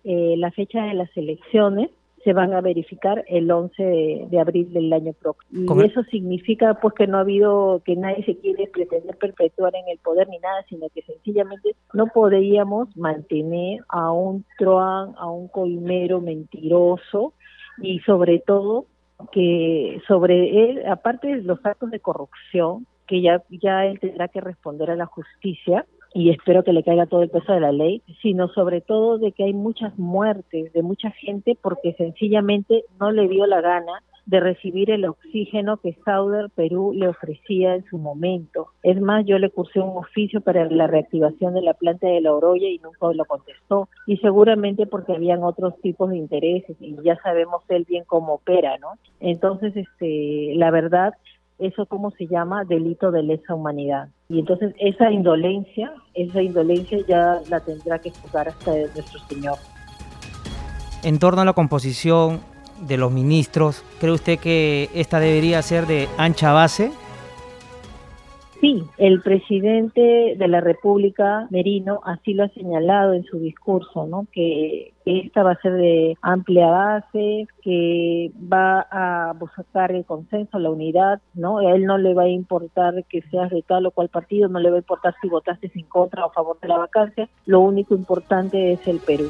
eh, 0.10 0.36
la 0.38 0.52
fecha 0.52 0.86
de 0.86 0.94
las 0.94 1.10
elecciones 1.18 1.90
se 2.28 2.34
van 2.34 2.54
a 2.54 2.60
verificar 2.60 3.24
el 3.30 3.50
11 3.50 4.28
de, 4.30 4.40
abril 4.42 4.74
del 4.74 4.92
año 4.92 5.14
próximo. 5.14 5.82
Y 5.82 5.86
eso 5.86 6.04
significa 6.12 6.74
pues 6.74 6.94
que 6.94 7.08
no 7.08 7.20
ha 7.20 7.22
habido, 7.22 7.82
que 7.86 7.96
nadie 7.96 8.26
se 8.26 8.38
quiere 8.38 8.68
pretender 8.68 9.16
perpetuar 9.16 9.74
en 9.78 9.88
el 9.88 9.98
poder 10.00 10.28
ni 10.28 10.38
nada, 10.40 10.62
sino 10.68 10.90
que 10.90 11.04
sencillamente 11.04 11.78
no 11.94 12.08
podríamos 12.08 12.90
mantener 12.98 13.80
a 13.88 14.12
un 14.12 14.44
truán, 14.58 15.14
a 15.18 15.32
un 15.32 15.48
coimero 15.48 16.20
mentiroso 16.20 17.32
y 17.82 18.00
sobre 18.00 18.40
todo 18.40 18.88
que 19.32 20.02
sobre 20.06 20.70
él, 20.70 20.86
aparte 20.86 21.28
de 21.28 21.44
los 21.44 21.66
actos 21.66 21.92
de 21.92 22.02
corrupción, 22.02 22.86
que 23.08 23.22
ya, 23.22 23.42
ya 23.50 23.86
él 23.86 24.02
tendrá 24.02 24.28
que 24.28 24.42
responder 24.42 24.92
a 24.92 24.98
la 24.98 25.06
justicia, 25.06 25.86
y 26.18 26.32
espero 26.32 26.64
que 26.64 26.74
le 26.74 26.82
caiga 26.82 27.06
todo 27.06 27.22
el 27.22 27.30
peso 27.30 27.54
de 27.54 27.60
la 27.60 27.72
ley, 27.72 28.02
sino 28.24 28.48
sobre 28.48 28.82
todo 28.82 29.20
de 29.20 29.34
que 29.34 29.44
hay 29.44 29.54
muchas 29.54 29.96
muertes 30.00 30.74
de 30.74 30.82
mucha 30.82 31.12
gente 31.12 31.56
porque 31.62 31.94
sencillamente 31.94 32.86
no 33.00 33.12
le 33.12 33.28
dio 33.28 33.46
la 33.46 33.62
gana 33.62 34.02
de 34.26 34.40
recibir 34.40 34.90
el 34.90 35.06
oxígeno 35.06 35.78
que 35.78 35.96
Sauder 36.04 36.50
Perú 36.50 36.92
le 36.92 37.08
ofrecía 37.08 37.76
en 37.76 37.86
su 37.86 38.00
momento. 38.00 38.70
Es 38.82 39.00
más, 39.00 39.28
yo 39.28 39.38
le 39.38 39.52
cursé 39.52 39.80
un 39.80 39.96
oficio 39.96 40.42
para 40.42 40.66
la 40.66 40.88
reactivación 40.88 41.54
de 41.54 41.62
la 41.62 41.76
planta 41.76 42.08
de 42.08 42.20
la 42.20 42.34
Oroya 42.34 42.68
y 42.68 42.80
nunca 42.80 43.14
lo 43.14 43.26
contestó. 43.26 43.88
Y 44.08 44.18
seguramente 44.18 44.88
porque 44.88 45.14
habían 45.14 45.44
otros 45.44 45.80
tipos 45.82 46.10
de 46.10 46.18
intereses 46.18 46.76
y 46.80 46.98
ya 47.04 47.16
sabemos 47.22 47.62
él 47.70 47.86
bien 47.88 48.06
cómo 48.08 48.34
opera, 48.34 48.80
¿no? 48.80 48.94
Entonces, 49.20 49.78
este, 49.78 50.56
la 50.56 50.72
verdad, 50.72 51.14
eso 51.60 51.86
cómo 51.86 52.10
se 52.10 52.26
llama 52.26 52.66
delito 52.66 53.12
de 53.12 53.22
lesa 53.22 53.54
humanidad. 53.54 54.10
Y 54.30 54.40
entonces 54.40 54.76
esa 54.80 55.12
indolencia, 55.12 55.94
esa 56.14 56.42
indolencia 56.42 57.00
ya 57.08 57.40
la 57.50 57.60
tendrá 57.62 58.00
que 58.00 58.12
juzgar 58.12 58.50
hasta 58.50 58.72
nuestro 58.72 59.20
Señor. 59.30 59.58
En 61.04 61.20
torno 61.20 61.42
a 61.42 61.46
la 61.46 61.54
composición 61.54 62.42
de 62.88 62.98
los 62.98 63.12
ministros, 63.12 63.84
¿cree 64.00 64.12
usted 64.12 64.40
que 64.40 64.90
esta 64.94 65.20
debería 65.20 65.62
ser 65.62 65.86
de 65.88 66.08
ancha 66.18 66.52
base? 66.52 66.92
Sí, 68.60 68.84
el 68.98 69.22
presidente 69.22 70.36
de 70.38 70.48
la 70.48 70.62
República, 70.62 71.48
Merino, 71.52 72.02
así 72.04 72.34
lo 72.34 72.44
ha 72.44 72.50
señalado 72.50 73.14
en 73.14 73.24
su 73.24 73.40
discurso, 73.40 74.08
¿no? 74.08 74.26
Que, 74.32 74.94
esta 75.08 75.44
va 75.44 75.52
a 75.52 75.62
ser 75.62 75.74
de 75.74 76.18
amplia 76.22 76.68
base, 76.68 77.48
que 77.62 78.32
va 78.42 78.86
a 78.92 79.34
buscar 79.34 79.92
el 79.92 80.06
consenso, 80.06 80.60
la 80.60 80.70
unidad, 80.70 81.22
¿no? 81.34 81.60
A 81.60 81.72
él 81.72 81.86
no 81.86 81.98
le 81.98 82.14
va 82.14 82.24
a 82.24 82.30
importar 82.30 83.06
que 83.06 83.22
seas 83.32 83.50
de 83.50 83.62
tal 83.62 83.86
o 83.86 83.92
cual 83.92 84.10
partido, 84.10 84.50
no 84.50 84.60
le 84.60 84.70
va 84.70 84.76
a 84.76 84.80
importar 84.80 85.16
si 85.22 85.30
votaste 85.30 85.72
en 85.76 85.86
contra 85.86 86.26
o 86.26 86.30
a 86.30 86.34
favor 86.34 86.60
de 86.60 86.68
la 86.68 86.78
vacancia, 86.78 87.30
lo 87.46 87.62
único 87.62 87.96
importante 87.96 88.74
es 88.74 88.88
el 88.88 89.00
Perú. 89.00 89.28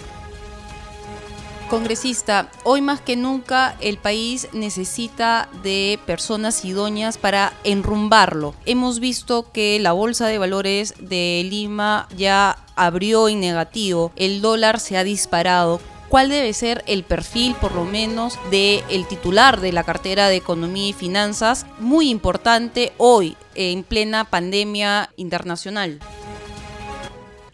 Congresista, 1.68 2.50
hoy 2.64 2.82
más 2.82 3.02
que 3.02 3.16
nunca 3.16 3.76
el 3.82 3.98
país 3.98 4.48
necesita 4.54 5.50
de 5.64 6.00
personas 6.06 6.64
idóneas 6.64 7.18
para 7.18 7.52
enrumbarlo. 7.64 8.54
Hemos 8.66 9.00
visto 9.00 9.52
que 9.52 9.78
la 9.80 9.92
Bolsa 9.92 10.28
de 10.28 10.38
Valores 10.38 10.96
de 11.00 11.46
Lima 11.50 12.08
ya 12.16 12.58
abrió 12.76 13.28
en 13.28 13.42
negativo, 13.42 14.12
el 14.16 14.42
dólar 14.42 14.80
se 14.80 14.98
ha 14.98 15.04
disparado. 15.04 15.80
¿Cuál 16.10 16.30
debe 16.30 16.54
ser 16.54 16.84
el 16.88 17.04
perfil, 17.04 17.54
por 17.60 17.76
lo 17.76 17.84
menos, 17.84 18.40
del 18.50 18.82
el 18.90 19.06
titular 19.08 19.60
de 19.60 19.74
la 19.74 19.84
cartera 19.84 20.30
de 20.30 20.38
Economía 20.38 20.90
y 20.90 20.94
Finanzas? 20.94 21.68
Muy 21.80 22.10
importante 22.10 22.94
hoy, 22.98 23.36
en 23.56 23.84
plena 23.84 24.24
pandemia 24.24 25.10
internacional. 25.18 26.00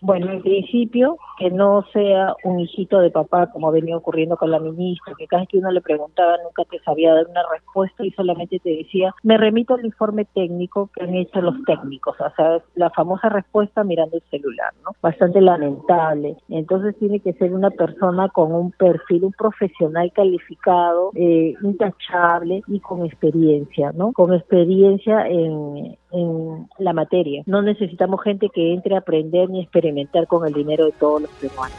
Bueno, 0.01 0.31
en 0.33 0.43
principio, 0.43 1.17
que 1.43 1.51
no 1.51 1.83
sea 1.91 2.37
un 2.45 2.61
hijito 2.61 2.99
de 2.99 3.09
papá, 3.09 3.47
como 3.51 3.69
venía 3.69 3.97
ocurriendo 3.97 4.37
con 4.37 4.49
la 4.49 4.59
ministra, 4.59 5.13
que 5.17 5.27
cada 5.27 5.41
vez 5.41 5.49
que 5.49 5.57
uno 5.57 5.71
le 5.71 5.81
preguntaba 5.81 6.37
nunca 6.41 6.63
te 6.63 6.79
sabía 6.79 7.13
dar 7.13 7.27
una 7.27 7.41
respuesta 7.51 8.05
y 8.05 8.11
solamente 8.11 8.59
te 8.59 8.69
decía, 8.69 9.13
me 9.23 9.37
remito 9.37 9.73
al 9.73 9.83
informe 9.83 10.23
técnico 10.23 10.89
que 10.95 11.03
han 11.03 11.13
hecho 11.15 11.41
los 11.41 11.61
técnicos, 11.65 12.15
o 12.17 12.35
sea, 12.37 12.61
la 12.75 12.89
famosa 12.91 13.27
respuesta 13.27 13.83
mirando 13.83 14.15
el 14.15 14.23
celular, 14.31 14.71
¿no? 14.85 14.91
Bastante 15.01 15.41
lamentable. 15.41 16.37
Entonces 16.47 16.97
tiene 16.97 17.19
que 17.19 17.33
ser 17.33 17.53
una 17.53 17.71
persona 17.71 18.29
con 18.29 18.53
un 18.53 18.71
perfil, 18.71 19.25
un 19.25 19.33
profesional 19.33 20.13
calificado, 20.13 21.11
eh, 21.13 21.55
intachable 21.61 22.61
y 22.67 22.79
con 22.79 23.05
experiencia, 23.05 23.91
¿no? 23.91 24.13
Con 24.13 24.33
experiencia 24.33 25.27
en, 25.27 25.97
en 26.13 26.67
la 26.77 26.93
materia. 26.93 27.43
No 27.47 27.61
necesitamos 27.61 28.23
gente 28.23 28.47
que 28.53 28.73
entre 28.73 28.95
a 28.95 28.99
aprender 28.99 29.49
ni 29.49 29.61
experimentar 29.61 30.27
con 30.27 30.47
el 30.47 30.53
dinero 30.53 30.85
de 30.85 30.93
todos 30.93 31.23
los 31.23 31.32
peruanos. 31.39 31.77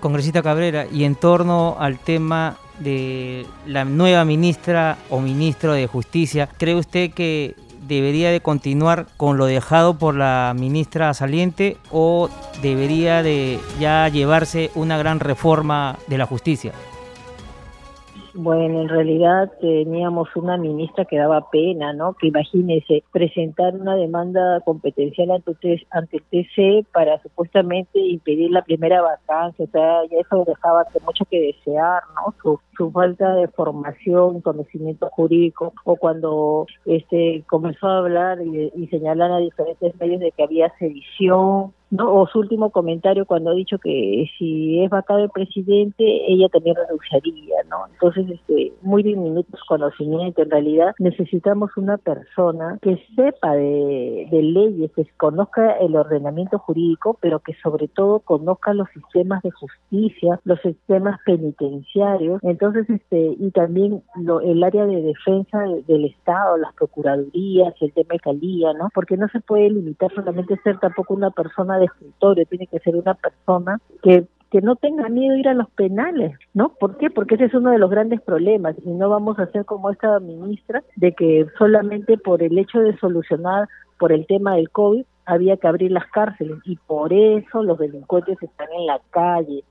Congresista 0.00 0.42
Cabrera, 0.42 0.86
y 0.90 1.04
en 1.04 1.14
torno 1.14 1.76
al 1.78 1.98
tema 1.98 2.56
de 2.78 3.46
la 3.66 3.84
nueva 3.84 4.24
ministra 4.24 4.96
o 5.10 5.20
ministro 5.20 5.74
de 5.74 5.86
Justicia, 5.86 6.48
¿cree 6.56 6.74
usted 6.74 7.12
que 7.12 7.54
debería 7.86 8.30
de 8.30 8.40
continuar 8.40 9.06
con 9.16 9.36
lo 9.36 9.46
dejado 9.46 9.98
por 9.98 10.14
la 10.14 10.54
ministra 10.56 11.12
saliente 11.12 11.76
o 11.90 12.30
debería 12.62 13.22
de 13.22 13.58
ya 13.78 14.08
llevarse 14.08 14.70
una 14.74 14.96
gran 14.96 15.20
reforma 15.20 15.98
de 16.06 16.18
la 16.18 16.26
justicia? 16.26 16.72
Bueno, 18.34 18.82
en 18.82 18.88
realidad 18.88 19.50
teníamos 19.60 20.28
una 20.36 20.56
ministra 20.56 21.04
que 21.04 21.16
daba 21.16 21.50
pena, 21.50 21.92
¿no? 21.92 22.14
Que 22.14 22.28
imagínese 22.28 23.02
presentar 23.10 23.74
una 23.74 23.96
demanda 23.96 24.60
competencial 24.60 25.32
ante, 25.32 25.86
ante 25.90 26.18
el 26.18 26.22
TC 26.24 26.86
para 26.92 27.20
supuestamente 27.22 27.98
impedir 27.98 28.52
la 28.52 28.62
primera 28.62 29.02
vacancia, 29.02 29.64
o 29.64 29.68
sea, 29.68 30.04
ya 30.08 30.18
eso 30.18 30.44
dejaba 30.46 30.84
mucho 31.04 31.24
que 31.24 31.40
desear, 31.40 32.02
¿no? 32.14 32.34
Su, 32.40 32.60
su 32.76 32.90
falta 32.92 33.34
de 33.34 33.48
formación, 33.48 34.40
conocimiento 34.42 35.08
jurídico, 35.10 35.72
o 35.84 35.96
cuando 35.96 36.66
este 36.86 37.42
comenzó 37.48 37.88
a 37.88 37.98
hablar 37.98 38.38
y, 38.42 38.70
y 38.76 38.86
señalar 38.88 39.32
a 39.32 39.38
diferentes 39.38 39.98
medios 39.98 40.20
de 40.20 40.30
que 40.30 40.44
había 40.44 40.72
sedición, 40.78 41.72
¿no? 41.90 42.14
O 42.14 42.26
su 42.26 42.38
último 42.38 42.70
comentario 42.70 43.26
cuando 43.26 43.50
ha 43.50 43.54
dicho 43.54 43.78
que 43.78 44.30
si 44.38 44.82
es 44.82 44.90
vacado 44.90 45.20
el 45.20 45.30
presidente, 45.30 46.04
ella 46.28 46.48
también 46.48 46.76
renunciaría, 46.76 47.56
¿no? 47.68 47.86
Entonces, 47.92 48.28
este, 48.30 48.72
muy 48.82 49.02
diminutos 49.02 49.60
conocimientos. 49.68 50.44
En 50.44 50.50
realidad, 50.50 50.94
necesitamos 50.98 51.76
una 51.76 51.98
persona 51.98 52.78
que 52.82 52.98
sepa 53.16 53.54
de, 53.54 54.28
leyes, 54.30 54.90
que 54.92 55.06
conozca 55.16 55.72
el 55.72 55.96
ordenamiento 55.96 56.58
jurídico, 56.58 57.18
pero 57.20 57.40
que 57.40 57.54
sobre 57.62 57.88
todo 57.88 58.20
conozca 58.20 58.72
los 58.74 58.88
sistemas 58.90 59.42
de 59.42 59.50
justicia, 59.50 60.40
los 60.44 60.60
sistemas 60.60 61.20
penitenciarios. 61.24 62.40
Entonces, 62.42 62.88
este, 62.88 63.36
y 63.38 63.50
también 63.50 64.02
lo, 64.16 64.40
el 64.40 64.62
área 64.62 64.86
de 64.86 65.02
defensa 65.02 65.58
del 65.86 66.04
Estado, 66.06 66.56
las 66.56 66.74
procuradurías, 66.74 67.74
el 67.80 67.92
tema 67.92 68.14
de 68.14 68.20
calía, 68.20 68.72
¿no? 68.72 68.88
Porque 68.94 69.16
no 69.16 69.28
se 69.28 69.40
puede 69.40 69.70
limitar 69.70 70.12
solamente 70.14 70.54
a 70.54 70.62
ser 70.62 70.78
tampoco 70.78 71.14
una 71.14 71.30
persona 71.30 71.79
de 71.80 71.86
escritorio, 71.86 72.46
tiene 72.46 72.66
que 72.66 72.78
ser 72.78 72.96
una 72.96 73.14
persona 73.14 73.80
que 74.02 74.26
que 74.50 74.60
no 74.60 74.74
tenga 74.76 75.08
miedo 75.08 75.36
ir 75.36 75.48
a 75.48 75.54
los 75.54 75.70
penales, 75.70 76.36
¿no? 76.54 76.70
¿Por 76.80 76.96
qué? 76.96 77.08
Porque 77.08 77.36
ese 77.36 77.44
es 77.44 77.54
uno 77.54 77.70
de 77.70 77.78
los 77.78 77.88
grandes 77.88 78.20
problemas 78.20 78.74
y 78.84 78.90
no 78.90 79.08
vamos 79.08 79.38
a 79.38 79.46
ser 79.46 79.64
como 79.64 79.90
esta 79.90 80.18
ministra 80.18 80.82
de 80.96 81.12
que 81.12 81.46
solamente 81.56 82.18
por 82.18 82.42
el 82.42 82.58
hecho 82.58 82.80
de 82.80 82.96
solucionar 82.98 83.68
por 83.98 84.12
el 84.12 84.26
tema 84.26 84.56
del 84.56 84.70
COVID 84.70 85.04
había 85.24 85.56
que 85.56 85.68
abrir 85.68 85.92
las 85.92 86.06
cárceles 86.10 86.58
y 86.64 86.76
por 86.76 87.12
eso 87.12 87.62
los 87.62 87.78
delincuentes 87.78 88.42
están 88.42 88.68
en 88.76 88.86
la 88.86 89.00
calle. 89.10 89.62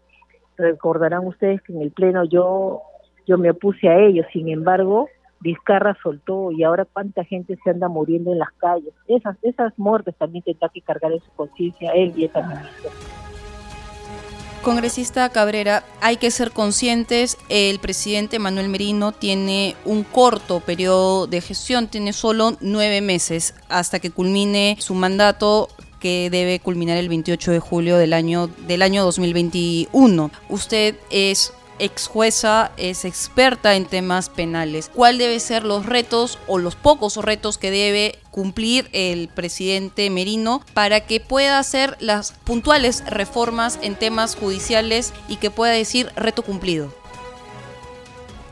Recordarán 0.57 1.27
ustedes 1.27 1.61
que 1.61 1.73
en 1.73 1.81
el 1.81 1.91
pleno 1.91 2.23
yo 2.23 2.81
yo 3.27 3.37
me 3.37 3.51
opuse 3.51 3.87
a 3.89 3.99
ellos, 3.99 4.25
sin 4.33 4.47
embargo, 4.47 5.07
Vizcarra 5.41 5.97
soltó 6.01 6.51
y 6.51 6.63
ahora 6.63 6.85
cuánta 6.85 7.23
gente 7.23 7.57
se 7.63 7.69
anda 7.69 7.87
muriendo 7.87 8.31
en 8.31 8.39
las 8.39 8.51
calles. 8.57 8.93
Esas, 9.07 9.37
esas 9.41 9.73
muertes 9.77 10.15
también 10.17 10.43
tendrá 10.43 10.69
que 10.69 10.81
cargar 10.81 11.11
en 11.11 11.19
su 11.19 11.31
conciencia 11.35 11.91
él 11.91 12.13
y 12.15 12.21
ministra. 12.21 12.91
Congresista 14.61 15.29
Cabrera, 15.29 15.83
hay 16.01 16.17
que 16.17 16.31
ser 16.31 16.51
conscientes, 16.51 17.37
el 17.47 17.79
presidente 17.79 18.39
Manuel 18.39 18.67
Merino 18.67 19.13
tiene 19.13 19.75
un 19.85 20.03
corto 20.03 20.59
periodo 20.59 21.27
de 21.27 21.39
gestión, 21.39 21.87
tiene 21.87 22.11
solo 22.11 22.57
nueve 22.59 22.99
meses 22.99 23.55
hasta 23.69 23.99
que 23.99 24.11
culmine 24.11 24.75
su 24.79 24.95
mandato 24.95 25.69
que 26.01 26.29
debe 26.29 26.59
culminar 26.59 26.97
el 26.97 27.07
28 27.07 27.51
de 27.51 27.59
julio 27.59 27.97
del 27.97 28.13
año, 28.13 28.47
del 28.47 28.81
año 28.81 29.03
2021. 29.03 30.29
Usted 30.49 30.95
es 31.09 31.53
ex 31.79 32.07
jueza, 32.07 32.71
es 32.77 33.05
experta 33.05 33.75
en 33.75 33.85
temas 33.85 34.29
penales. 34.29 34.91
¿Cuál 34.93 35.17
debe 35.17 35.39
ser 35.39 35.63
los 35.63 35.85
retos 35.85 36.37
o 36.47 36.57
los 36.57 36.75
pocos 36.75 37.17
retos 37.17 37.57
que 37.57 37.71
debe 37.71 38.19
cumplir 38.31 38.89
el 38.93 39.27
presidente 39.27 40.09
Merino 40.09 40.61
para 40.73 41.01
que 41.01 41.19
pueda 41.19 41.59
hacer 41.59 41.97
las 41.99 42.33
puntuales 42.43 43.03
reformas 43.07 43.79
en 43.81 43.95
temas 43.95 44.35
judiciales 44.35 45.13
y 45.27 45.37
que 45.37 45.51
pueda 45.51 45.73
decir 45.73 46.11
reto 46.15 46.43
cumplido? 46.43 46.98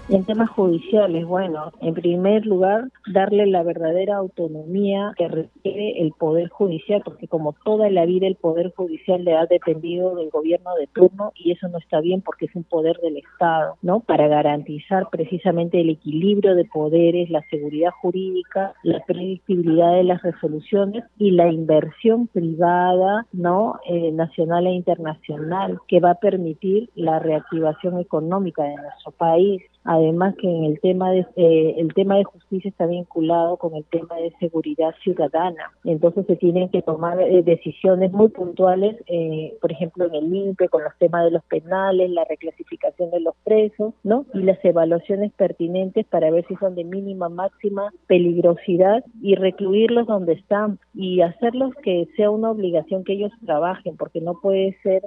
En 0.09 0.23
temas 0.23 0.49
judiciales, 0.51 1.25
bueno, 1.25 1.73
en 1.81 1.93
primer 1.93 2.45
lugar, 2.45 2.85
darle 3.11 3.45
la 3.45 3.61
verdadera 3.61 4.15
autonomía 4.15 5.11
que 5.17 5.27
requiere 5.27 6.01
el 6.01 6.13
Poder 6.13 6.47
Judicial, 6.47 7.01
porque 7.03 7.27
como 7.27 7.53
toda 7.65 7.89
la 7.89 8.05
vida 8.05 8.25
el 8.25 8.37
Poder 8.37 8.71
Judicial 8.73 9.25
le 9.25 9.35
ha 9.35 9.45
dependido 9.47 10.15
del 10.15 10.29
gobierno 10.29 10.73
de 10.75 10.87
turno 10.87 11.33
y 11.35 11.51
eso 11.51 11.67
no 11.67 11.77
está 11.77 11.99
bien 11.99 12.21
porque 12.21 12.45
es 12.45 12.55
un 12.55 12.63
poder 12.63 12.97
del 13.01 13.17
Estado, 13.17 13.75
¿no? 13.81 13.99
Para 13.99 14.29
garantizar 14.29 15.09
precisamente 15.11 15.81
el 15.81 15.89
equilibrio 15.89 16.55
de 16.55 16.63
poderes, 16.63 17.29
la 17.29 17.41
seguridad 17.49 17.91
jurídica, 17.91 18.75
la 18.83 19.03
predictibilidad 19.05 19.93
de 19.93 20.05
las 20.05 20.21
resoluciones 20.21 21.03
y 21.17 21.31
la 21.31 21.51
inversión 21.51 22.27
privada, 22.27 23.25
¿no? 23.33 23.81
Eh, 23.85 24.13
nacional 24.13 24.67
e 24.67 24.71
internacional 24.71 25.79
que 25.85 25.99
va 25.99 26.11
a 26.11 26.19
permitir 26.19 26.89
la 26.95 27.19
reactivación 27.19 27.99
económica 27.99 28.63
de 28.63 28.75
nuestro 28.75 29.11
país 29.11 29.61
además 29.87 30.35
que 30.35 30.47
en 30.49 30.65
el 30.65 30.79
tema 30.81 31.11
de 31.11 31.25
eh, 31.37 31.75
el 31.77 31.93
tema 31.93 32.17
de 32.17 32.25
justicia 32.25 32.69
está 32.69 32.85
vinculado 32.85 33.55
con 33.55 33.73
el 33.73 33.85
tema 33.85 34.15
de 34.17 34.33
seguridad 34.39 34.93
ciudadana. 35.01 35.71
Entonces 35.85 36.25
se 36.27 36.35
tienen 36.35 36.69
que 36.69 36.81
tomar 36.81 37.19
eh, 37.21 37.41
decisiones 37.41 38.11
muy 38.11 38.27
puntuales 38.27 38.97
eh, 39.07 39.55
por 39.61 39.71
ejemplo 39.71 40.05
en 40.05 40.15
el 40.15 40.35
INPE 40.35 40.67
con 40.67 40.83
los 40.83 40.95
temas 40.99 41.23
de 41.23 41.31
los 41.31 41.43
penales 41.45 42.11
la 42.11 42.25
reclasificación 42.25 43.11
de 43.11 43.21
los 43.21 43.33
presos 43.45 43.93
no 44.03 44.25
y 44.33 44.39
las 44.39 44.63
evaluaciones 44.63 45.31
pertinentes 45.33 46.05
para 46.05 46.29
ver 46.31 46.45
si 46.47 46.55
son 46.57 46.75
de 46.75 46.83
mínima 46.83 47.29
máxima 47.29 47.93
peligrosidad 48.07 49.05
y 49.21 49.35
recluirlos 49.35 50.05
donde 50.05 50.33
están 50.33 50.79
y 50.93 51.21
hacerlos 51.21 51.73
que 51.81 52.09
sea 52.17 52.29
una 52.29 52.51
obligación 52.51 53.05
que 53.05 53.13
ellos 53.13 53.31
trabajen 53.45 53.95
porque 53.95 54.19
no 54.19 54.33
puede 54.41 54.77
ser 54.83 55.03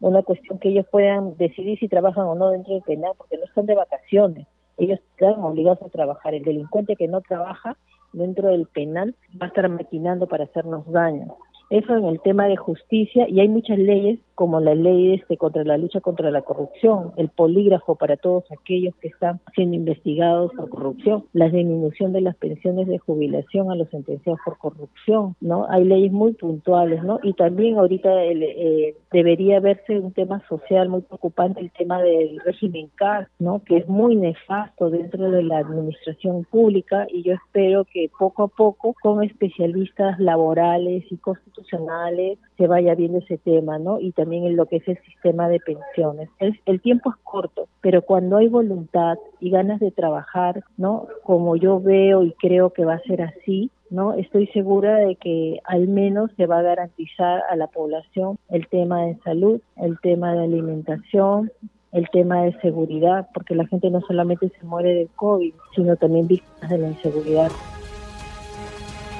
una 0.00 0.22
cuestión 0.22 0.58
que 0.58 0.70
ellos 0.70 0.86
puedan 0.90 1.36
decidir 1.36 1.78
si 1.78 1.88
trabajan 1.88 2.26
o 2.26 2.34
no 2.34 2.50
dentro 2.50 2.74
del 2.74 2.82
penal, 2.82 3.12
porque 3.16 3.36
no 3.36 3.44
están 3.44 3.66
de 3.66 3.74
vacaciones. 3.74 4.46
Ellos 4.76 5.00
están 5.10 5.42
obligados 5.42 5.82
a 5.82 5.88
trabajar. 5.88 6.34
El 6.34 6.44
delincuente 6.44 6.94
que 6.96 7.08
no 7.08 7.20
trabaja 7.20 7.76
dentro 8.12 8.48
del 8.48 8.66
penal 8.66 9.14
va 9.40 9.46
a 9.46 9.48
estar 9.48 9.68
maquinando 9.68 10.26
para 10.28 10.44
hacernos 10.44 10.90
daño. 10.90 11.36
Eso 11.70 11.96
en 11.96 12.06
el 12.06 12.20
tema 12.20 12.46
de 12.48 12.56
justicia 12.56 13.28
y 13.28 13.40
hay 13.40 13.48
muchas 13.48 13.78
leyes 13.78 14.18
como 14.34 14.60
la 14.60 14.74
ley 14.74 15.14
este 15.14 15.36
contra 15.36 15.64
la 15.64 15.76
lucha 15.76 16.00
contra 16.00 16.30
la 16.30 16.42
corrupción, 16.42 17.12
el 17.16 17.28
polígrafo 17.28 17.96
para 17.96 18.16
todos 18.16 18.44
aquellos 18.52 18.94
que 18.96 19.08
están 19.08 19.40
siendo 19.54 19.74
investigados 19.76 20.52
por 20.54 20.70
corrupción, 20.70 21.24
la 21.32 21.48
disminución 21.48 22.12
de 22.12 22.20
las 22.20 22.36
pensiones 22.36 22.86
de 22.86 22.98
jubilación 22.98 23.70
a 23.70 23.74
los 23.74 23.90
sentenciados 23.90 24.40
por 24.44 24.56
corrupción, 24.56 25.34
¿no? 25.40 25.66
Hay 25.68 25.84
leyes 25.84 26.12
muy 26.12 26.32
puntuales, 26.34 27.02
¿no? 27.02 27.18
Y 27.22 27.32
también 27.34 27.78
ahorita 27.78 28.24
eh, 28.24 28.94
debería 29.12 29.60
verse 29.60 29.98
un 29.98 30.12
tema 30.12 30.40
social 30.48 30.88
muy 30.88 31.02
preocupante, 31.02 31.60
el 31.60 31.72
tema 31.72 32.00
del 32.00 32.38
régimen 32.44 32.90
CAR, 32.94 33.28
¿no? 33.38 33.62
Que 33.64 33.78
es 33.78 33.88
muy 33.88 34.14
nefasto 34.14 34.88
dentro 34.88 35.30
de 35.30 35.42
la 35.42 35.58
administración 35.58 36.44
pública 36.44 37.06
y 37.10 37.24
yo 37.24 37.34
espero 37.34 37.84
que 37.84 38.08
poco 38.16 38.44
a 38.44 38.48
poco 38.48 38.94
con 39.02 39.22
especialistas 39.24 40.18
laborales 40.18 41.04
y 41.10 41.16
constitucionales 41.16 41.57
se 41.66 42.66
vaya 42.66 42.94
viendo 42.94 43.18
ese 43.18 43.38
tema, 43.38 43.78
¿no? 43.78 44.00
Y 44.00 44.12
también 44.12 44.44
en 44.44 44.56
lo 44.56 44.66
que 44.66 44.76
es 44.76 44.88
el 44.88 44.98
sistema 45.04 45.48
de 45.48 45.60
pensiones. 45.60 46.28
el 46.66 46.80
tiempo 46.80 47.10
es 47.10 47.16
corto, 47.22 47.68
pero 47.80 48.02
cuando 48.02 48.36
hay 48.36 48.48
voluntad 48.48 49.18
y 49.40 49.50
ganas 49.50 49.80
de 49.80 49.90
trabajar, 49.90 50.62
¿no? 50.76 51.06
Como 51.22 51.56
yo 51.56 51.80
veo 51.80 52.22
y 52.24 52.32
creo 52.32 52.70
que 52.70 52.84
va 52.84 52.94
a 52.94 53.02
ser 53.02 53.22
así, 53.22 53.70
¿no? 53.90 54.14
Estoy 54.14 54.46
segura 54.48 54.96
de 54.96 55.16
que 55.16 55.60
al 55.64 55.88
menos 55.88 56.30
se 56.36 56.46
va 56.46 56.58
a 56.58 56.62
garantizar 56.62 57.42
a 57.50 57.56
la 57.56 57.68
población 57.68 58.38
el 58.50 58.66
tema 58.68 59.02
de 59.06 59.16
salud, 59.24 59.60
el 59.76 59.98
tema 60.00 60.34
de 60.34 60.44
alimentación, 60.44 61.50
el 61.92 62.08
tema 62.10 62.42
de 62.42 62.52
seguridad, 62.60 63.28
porque 63.32 63.54
la 63.54 63.66
gente 63.66 63.90
no 63.90 64.00
solamente 64.02 64.50
se 64.50 64.66
muere 64.66 64.94
del 64.94 65.08
COVID, 65.16 65.54
sino 65.74 65.96
también 65.96 66.26
víctimas 66.26 66.70
de 66.70 66.78
la 66.78 66.88
inseguridad. 66.88 67.50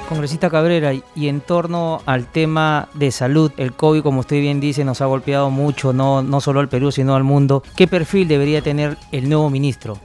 Congresista 0.09 0.49
Cabrera, 0.49 0.93
y 0.95 1.29
en 1.29 1.41
torno 1.41 2.01
al 2.07 2.27
tema 2.27 2.89
de 2.95 3.11
salud, 3.11 3.53
el 3.59 3.73
COVID, 3.75 4.03
como 4.03 4.21
usted 4.21 4.41
bien 4.41 4.59
dice, 4.59 4.85
nos 4.85 5.03
ha 5.03 5.07
golpeado 5.07 5.51
mucho, 5.51 5.93
no, 5.93 6.23
no 6.23 6.41
solo 6.41 6.61
al 6.61 6.69
Perú, 6.69 6.91
sino 6.91 7.15
al 7.15 7.25
mundo. 7.25 7.63
¿Qué 7.77 7.87
perfil 7.87 8.27
debería 8.27 8.63
tener 8.63 8.97
el 9.13 9.29
nuevo 9.29 9.51
ministro? 9.51 9.99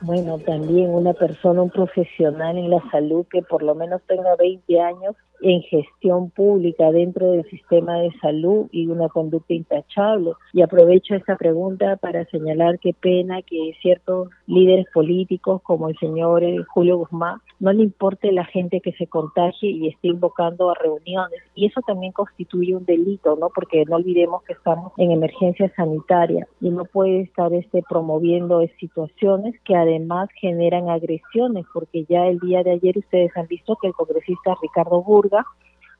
Bueno, 0.00 0.38
también 0.38 0.90
una 0.90 1.12
persona, 1.12 1.62
un 1.62 1.70
profesional 1.70 2.56
en 2.56 2.70
la 2.70 2.82
salud 2.90 3.26
que 3.30 3.42
por 3.42 3.62
lo 3.62 3.74
menos 3.74 4.00
tenga 4.06 4.36
20 4.36 4.80
años 4.80 5.16
en 5.40 5.62
gestión 5.62 6.30
pública 6.30 6.90
dentro 6.92 7.32
del 7.32 7.44
sistema 7.50 7.98
de 7.98 8.10
salud 8.20 8.66
y 8.72 8.86
una 8.86 9.08
conducta 9.08 9.54
intachable. 9.54 10.32
Y 10.52 10.62
aprovecho 10.62 11.14
esta 11.14 11.36
pregunta 11.36 11.96
para 11.96 12.24
señalar 12.26 12.78
qué 12.78 12.94
pena 12.94 13.42
que 13.42 13.72
ciertos 13.80 14.28
líderes 14.46 14.86
políticos 14.92 15.62
como 15.62 15.88
el 15.88 15.96
señor 15.98 16.44
eh, 16.44 16.58
Julio 16.68 16.98
Guzmán 16.98 17.40
no 17.58 17.72
le 17.72 17.82
importe 17.82 18.32
la 18.32 18.44
gente 18.44 18.80
que 18.80 18.92
se 18.92 19.06
contagie 19.06 19.70
y 19.70 19.88
esté 19.88 20.08
invocando 20.08 20.70
a 20.70 20.74
reuniones. 20.74 21.40
Y 21.54 21.66
eso 21.66 21.80
también 21.86 22.12
constituye 22.12 22.76
un 22.76 22.84
delito, 22.84 23.36
¿no? 23.36 23.48
Porque 23.54 23.84
no 23.86 23.96
olvidemos 23.96 24.42
que 24.42 24.52
estamos 24.52 24.92
en 24.98 25.10
emergencia 25.10 25.72
sanitaria 25.74 26.46
y 26.60 26.70
no 26.70 26.84
puede 26.84 27.20
estar 27.22 27.52
este 27.54 27.82
promoviendo 27.88 28.60
situaciones 28.78 29.54
que 29.64 29.74
además 29.74 30.28
generan 30.40 30.88
agresiones, 30.88 31.64
porque 31.72 32.04
ya 32.08 32.26
el 32.26 32.38
día 32.40 32.62
de 32.62 32.72
ayer 32.72 32.98
ustedes 32.98 33.36
han 33.36 33.46
visto 33.46 33.76
que 33.80 33.88
el 33.88 33.94
congresista 33.94 34.56
Ricardo 34.60 35.02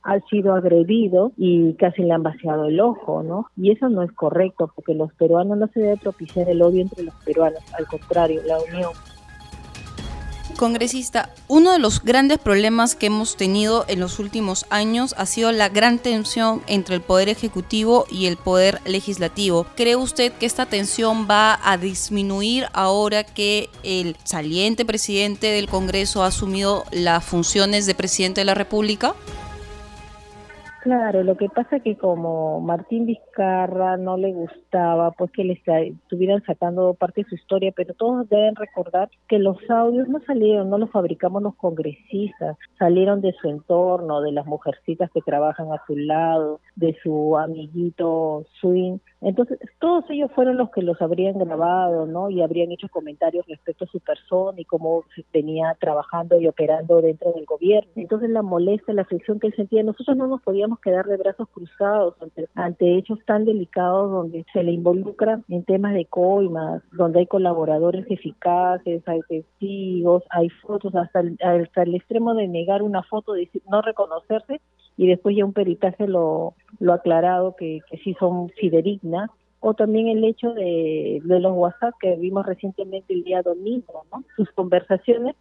Ha 0.03 0.19
sido 0.29 0.53
agredido 0.53 1.31
y 1.37 1.73
casi 1.73 2.03
le 2.03 2.13
han 2.13 2.23
vaciado 2.23 2.65
el 2.65 2.79
ojo, 2.79 3.23
¿no? 3.23 3.47
Y 3.57 3.71
eso 3.71 3.89
no 3.89 4.03
es 4.03 4.11
correcto, 4.13 4.71
porque 4.73 4.93
los 4.93 5.11
peruanos 5.13 5.57
no 5.57 5.67
se 5.67 5.81
debe 5.81 5.97
propiciar 5.97 6.49
el 6.49 6.61
odio 6.61 6.81
entre 6.81 7.03
los 7.03 7.15
peruanos, 7.25 7.61
al 7.77 7.87
contrario, 7.87 8.41
la 8.45 8.57
unión. 8.59 8.91
Congresista, 10.57 11.29
uno 11.47 11.71
de 11.71 11.79
los 11.79 12.03
grandes 12.03 12.39
problemas 12.39 12.95
que 12.95 13.05
hemos 13.05 13.37
tenido 13.37 13.85
en 13.87 13.99
los 14.01 14.19
últimos 14.19 14.65
años 14.69 15.15
ha 15.17 15.25
sido 15.25 15.51
la 15.51 15.69
gran 15.69 15.99
tensión 15.99 16.61
entre 16.67 16.95
el 16.95 17.01
Poder 17.01 17.29
Ejecutivo 17.29 18.05
y 18.11 18.25
el 18.25 18.35
Poder 18.35 18.81
Legislativo. 18.83 19.65
¿Cree 19.75 19.95
usted 19.95 20.33
que 20.33 20.45
esta 20.45 20.65
tensión 20.65 21.27
va 21.29 21.59
a 21.63 21.77
disminuir 21.77 22.67
ahora 22.73 23.23
que 23.23 23.69
el 23.83 24.17
saliente 24.23 24.83
presidente 24.83 25.47
del 25.47 25.69
Congreso 25.69 26.23
ha 26.23 26.27
asumido 26.27 26.83
las 26.91 27.23
funciones 27.23 27.85
de 27.85 27.95
presidente 27.95 28.41
de 28.41 28.45
la 28.45 28.55
República? 28.55 29.15
Claro, 30.81 31.23
lo 31.23 31.35
que 31.35 31.49
pasa 31.49 31.79
que 31.79 31.97
como 31.97 32.61
Martín 32.61 33.07
Vizcarra 33.07 33.97
no 33.97 34.15
le 34.15 34.31
gustaba 34.31 35.11
pues 35.11 35.31
que 35.31 35.43
le 35.43 35.59
estuvieran 35.65 36.43
sacando 36.45 36.93
parte 36.93 37.23
de 37.23 37.29
su 37.29 37.35
historia, 37.35 37.73
pero 37.75 37.95
todos 37.95 38.29
deben 38.29 38.55
recordar 38.55 39.09
que 39.27 39.39
los 39.39 39.57
audios 39.69 40.07
no 40.07 40.19
salieron, 40.25 40.69
no 40.69 40.77
los 40.77 40.91
fabricamos 40.91 41.41
los 41.41 41.55
congresistas, 41.55 42.57
salieron 42.77 43.21
de 43.21 43.33
su 43.33 43.49
entorno, 43.49 44.21
de 44.21 44.31
las 44.31 44.45
mujercitas 44.45 45.09
que 45.11 45.21
trabajan 45.21 45.73
a 45.73 45.81
su 45.87 45.97
lado, 45.97 46.59
de 46.75 46.95
su 47.01 47.37
amiguito 47.37 48.45
Swing. 48.61 48.99
Entonces, 49.21 49.59
todos 49.79 50.05
ellos 50.09 50.31
fueron 50.33 50.57
los 50.57 50.69
que 50.69 50.81
los 50.81 51.01
habrían 51.01 51.39
grabado, 51.39 52.05
¿no? 52.05 52.29
Y 52.29 52.41
habrían 52.41 52.71
hecho 52.71 52.87
comentarios 52.89 53.45
respecto 53.47 53.85
a 53.85 53.87
su 53.87 53.99
persona 53.99 54.61
y 54.61 54.65
cómo 54.65 55.03
se 55.15 55.25
venía 55.33 55.75
trabajando 55.79 56.39
y 56.39 56.47
operando 56.47 57.01
dentro 57.01 57.31
del 57.33 57.45
gobierno. 57.45 57.91
Entonces, 57.95 58.29
la 58.29 58.43
molestia, 58.43 58.93
la 58.93 59.01
aflicción 59.01 59.39
que 59.39 59.47
él 59.47 59.55
sentía, 59.55 59.81
nosotros 59.83 60.15
no 60.17 60.27
nos 60.27 60.41
podíamos 60.41 60.79
quedar 60.79 61.05
de 61.05 61.17
brazos 61.17 61.47
cruzados 61.49 62.15
ante, 62.53 62.97
hechos 62.97 63.19
tan 63.25 63.45
delicados 63.45 64.11
donde 64.11 64.45
se 64.53 64.63
le 64.63 64.71
involucra 64.71 65.41
en 65.49 65.63
temas 65.63 65.93
de 65.93 66.05
coimas, 66.05 66.83
donde 66.91 67.19
hay 67.19 67.27
colaboradores 67.27 68.05
eficaces, 68.09 69.01
hay 69.07 69.21
testigos, 69.27 70.23
hay 70.29 70.49
fotos, 70.49 70.93
hasta 70.95 71.21
el, 71.21 71.37
hasta 71.41 71.83
el 71.83 71.95
extremo 71.95 72.35
de 72.35 72.47
negar 72.47 72.83
una 72.83 73.03
foto, 73.03 73.33
de 73.33 73.49
no 73.69 73.81
reconocerse 73.81 74.61
y 74.97 75.07
después 75.07 75.35
ya 75.37 75.45
un 75.45 75.53
peritaje 75.53 76.07
lo, 76.07 76.55
lo 76.79 76.91
ha 76.91 76.95
aclarado 76.95 77.55
que, 77.55 77.79
que 77.89 77.97
sí 77.99 78.15
son 78.19 78.49
fidedignas 78.49 79.29
o 79.59 79.73
también 79.73 80.07
el 80.07 80.23
hecho 80.23 80.53
de, 80.53 81.21
de 81.23 81.39
los 81.39 81.53
WhatsApp 81.55 81.93
que 81.99 82.15
vimos 82.15 82.45
recientemente 82.45 83.13
el 83.13 83.23
día 83.23 83.41
domingo, 83.41 84.05
¿no? 84.11 84.23
Sus 84.35 84.51
conversaciones 84.51 85.35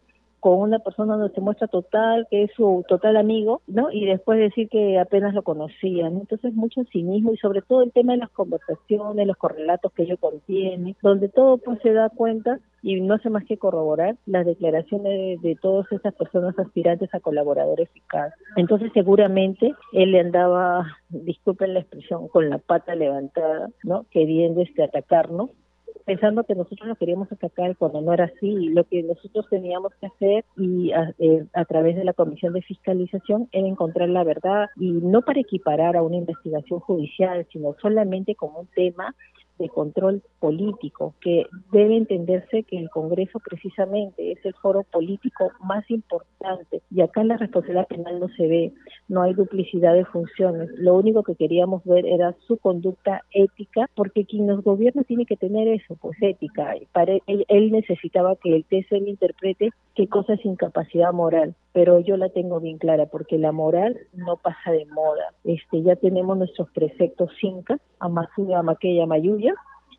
con 0.47 0.61
una 0.61 0.79
persona 0.79 1.17
donde 1.17 1.35
se 1.35 1.41
muestra 1.41 1.67
total, 1.67 2.29
que 2.31 2.45
es 2.45 2.53
su 2.57 2.85
total 2.87 3.17
amigo, 3.17 3.63
¿no? 3.67 3.91
Y 3.91 4.05
después 4.05 4.39
decir 4.39 4.69
que 4.69 4.97
apenas 4.97 5.35
lo 5.35 5.43
conocían. 5.43 6.19
Entonces, 6.19 6.55
mucho 6.55 6.85
cinismo 6.93 7.33
y 7.33 7.37
sobre 7.39 7.63
todo 7.63 7.83
el 7.83 7.91
tema 7.91 8.13
de 8.13 8.19
las 8.19 8.31
conversaciones, 8.31 9.27
los 9.27 9.37
correlatos 9.39 9.93
que 9.93 10.05
ello 10.05 10.17
contiene, 10.19 10.95
donde 11.03 11.29
todo 11.29 11.59
pues 11.59 11.81
se 11.83 11.93
da 11.93 12.11
cuenta 12.11 12.61
y 12.81 13.01
no 13.01 13.15
hace 13.15 13.29
más 13.29 13.45
que 13.45 13.59
corroborar 13.59 14.15
las 14.25 14.47
declaraciones 14.47 15.43
de, 15.43 15.57
todas 15.61 15.91
esas 15.91 16.15
personas 16.15 16.57
aspirantes 16.57 17.13
a 17.13 17.19
colaborador 17.19 17.81
eficaz. 17.81 18.33
Entonces, 18.55 18.93
seguramente 18.95 19.75
él 19.93 20.13
le 20.13 20.21
andaba, 20.21 20.97
disculpen 21.09 21.75
la 21.75 21.81
expresión, 21.81 22.29
con 22.29 22.51
la 22.51 22.59
pata 22.59 22.95
levantada, 22.95 23.71
¿no? 23.83 24.07
Queriendo 24.13 24.63
este 24.63 24.85
atacarnos 24.85 25.51
pensando 26.07 26.45
que 26.45 26.55
nosotros 26.55 26.89
lo 26.89 26.95
queríamos 26.95 27.31
atacar 27.31 27.77
cuando 27.77 28.01
no 28.01 28.15
era 28.15 28.27
así. 28.27 28.69
Lo 28.69 28.85
que 28.85 29.03
nosotros 29.03 29.45
teníamos 29.51 29.93
que 30.01 30.07
hacer 30.07 30.45
y 30.57 30.93
a, 30.93 31.13
eh, 31.19 31.45
a, 31.53 31.65
través 31.67 31.97
de 31.97 32.05
la 32.05 32.15
Comisión 32.15 32.55
de 32.55 32.63
Fiscalización 32.63 33.49
era 33.53 33.67
encontrar 33.67 34.09
la 34.09 34.25
verdad 34.25 34.69
y 34.77 34.93
no 34.93 35.23
para 35.23 35.41
equiparar 35.41 35.97
a 35.97 36.03
una 36.03 36.17
investigación 36.17 36.81
judicial, 36.81 37.47
sino 37.53 37.75
solamente 37.83 38.37
como 38.37 38.61
un 38.61 38.69
tema 38.69 39.15
de 39.59 39.69
control 39.69 40.23
político, 40.39 41.15
que 41.21 41.47
debe 41.73 41.97
entenderse 41.97 42.63
que 42.65 42.79
el 42.79 42.91
Congreso 42.91 43.41
precisamente 43.41 44.33
es 44.33 44.45
el 44.45 44.55
foro 44.55 44.83
político 44.85 45.51
más 45.61 45.91
importante 45.91 46.83
y 46.91 47.01
acá 47.01 47.25
la 47.25 47.37
responsabilidad 47.37 47.89
penal 47.89 48.21
no 48.21 48.29
se 48.37 48.47
ve, 48.47 48.73
no 49.09 49.23
hay 49.23 49.35
duplicidad 49.35 49.95
de 49.95 50.05
funciones, 50.05 50.71
lo 50.79 50.95
único 50.95 51.23
que 51.23 51.37
queríamos 51.37 51.85
ver 51.85 52.07
era 52.07 52.35
su 52.47 52.57
conducta 52.57 53.23
ética, 53.33 53.89
porque 53.95 54.25
quien 54.25 54.47
nos 54.47 54.63
gobierna 54.65 55.05
tiene 55.05 55.27
que 55.27 55.37
tener 55.37 55.69
eso, 55.69 55.97
pues 56.01 56.17
ética, 56.21 56.75
para 56.93 57.15
él, 57.27 57.45
él 57.49 57.73
necesitaba 57.73 58.37
que 58.37 58.57
el 58.57 58.65
TSM 58.65 59.07
interprete 59.07 59.71
qué 59.95 60.09
cosa 60.09 60.35
es 60.35 60.45
incapacidad 60.45 61.13
moral, 61.13 61.55
pero 61.73 62.01
yo 62.01 62.17
la 62.17 62.29
tengo 62.31 62.61
bien 62.61 62.79
clara, 62.79 63.07
porque 63.07 63.39
la 63.39 63.53
moral 63.53 63.99
no 64.13 64.37
pasa 64.39 64.73
de 64.73 64.87
moda, 64.87 65.33
este 65.45 65.83
ya 65.83 65.97
tenemos 65.97 66.37
nuestros 66.37 66.71
preceptos 66.71 67.31
cinca, 67.41 67.79
Amasuya, 68.01 68.59
Amaqueya, 68.59 69.07
Mayuya, 69.07 69.55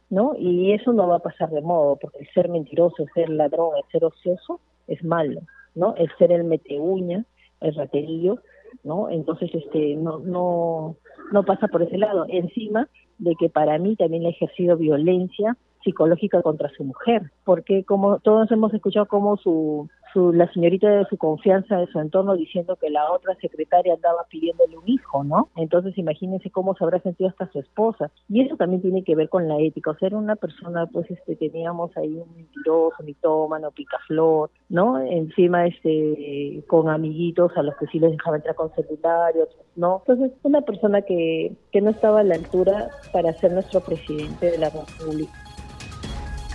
¿no? 0.09 0.35
Y 0.37 0.71
eso 0.71 0.93
no 0.93 1.07
va 1.07 1.17
a 1.17 1.19
pasar 1.19 1.49
de 1.49 1.61
modo, 1.61 1.97
porque 1.97 2.19
el 2.19 2.29
ser 2.33 2.49
mentiroso, 2.49 3.03
el 3.03 3.09
ser 3.13 3.29
ladrón, 3.29 3.71
el 3.77 3.91
ser 3.91 4.05
ocioso 4.05 4.59
es 4.87 5.03
malo, 5.03 5.41
¿no? 5.75 5.95
El 5.95 6.09
ser 6.17 6.31
el 6.31 6.43
meteuña, 6.43 7.25
el 7.61 7.75
raterillo, 7.75 8.39
¿no? 8.83 9.09
Entonces, 9.09 9.49
este, 9.53 9.95
no, 9.95 10.19
no, 10.19 10.95
no 11.31 11.43
pasa 11.43 11.67
por 11.67 11.81
ese 11.81 11.97
lado. 11.97 12.25
Encima 12.29 12.87
de 13.17 13.35
que 13.35 13.49
para 13.49 13.77
mí 13.77 13.95
también 13.95 14.25
ha 14.25 14.29
ejercido 14.29 14.77
violencia 14.77 15.57
psicológica 15.83 16.41
contra 16.41 16.69
su 16.69 16.83
mujer, 16.83 17.31
porque 17.45 17.83
como 17.83 18.19
todos 18.19 18.51
hemos 18.51 18.73
escuchado 18.73 19.05
cómo 19.05 19.37
su 19.37 19.89
la 20.33 20.51
señorita 20.51 20.89
de 20.89 21.05
su 21.05 21.17
confianza 21.17 21.77
de 21.77 21.87
su 21.87 21.99
entorno 21.99 22.35
diciendo 22.35 22.75
que 22.75 22.89
la 22.89 23.11
otra 23.11 23.35
secretaria 23.35 23.93
andaba 23.93 24.25
pidiéndole 24.29 24.77
un 24.77 24.89
hijo, 24.89 25.23
¿no? 25.23 25.49
Entonces 25.55 25.97
imagínense 25.97 26.49
cómo 26.49 26.75
se 26.75 26.83
habrá 26.83 26.99
sentido 26.99 27.29
hasta 27.29 27.51
su 27.51 27.59
esposa. 27.59 28.11
Y 28.27 28.41
eso 28.41 28.55
también 28.57 28.81
tiene 28.81 29.03
que 29.03 29.15
ver 29.15 29.29
con 29.29 29.47
la 29.47 29.59
ética. 29.59 29.91
O 29.91 29.95
sea, 29.97 30.07
era 30.07 30.17
una 30.17 30.35
persona, 30.35 30.85
pues, 30.87 31.09
este, 31.11 31.35
teníamos 31.35 31.95
ahí 31.97 32.15
un 32.15 32.35
mentiroso, 32.35 33.03
mitómano, 33.03 33.71
picaflor, 33.71 34.49
¿no? 34.69 34.99
Encima, 34.99 35.67
este, 35.67 36.63
con 36.67 36.89
amiguitos 36.89 37.51
a 37.55 37.63
los 37.63 37.75
que 37.77 37.87
sí 37.87 37.99
les 37.99 38.11
dejaba 38.11 38.37
entrar 38.37 38.55
con 38.55 38.73
celular 38.73 39.33
¿no? 39.75 40.01
Entonces, 40.07 40.37
una 40.43 40.61
persona 40.61 41.01
que, 41.01 41.55
que 41.71 41.81
no 41.81 41.91
estaba 41.91 42.21
a 42.21 42.23
la 42.23 42.35
altura 42.35 42.89
para 43.11 43.33
ser 43.33 43.51
nuestro 43.51 43.81
presidente 43.81 44.51
de 44.51 44.57
la 44.57 44.69
República. 44.69 45.31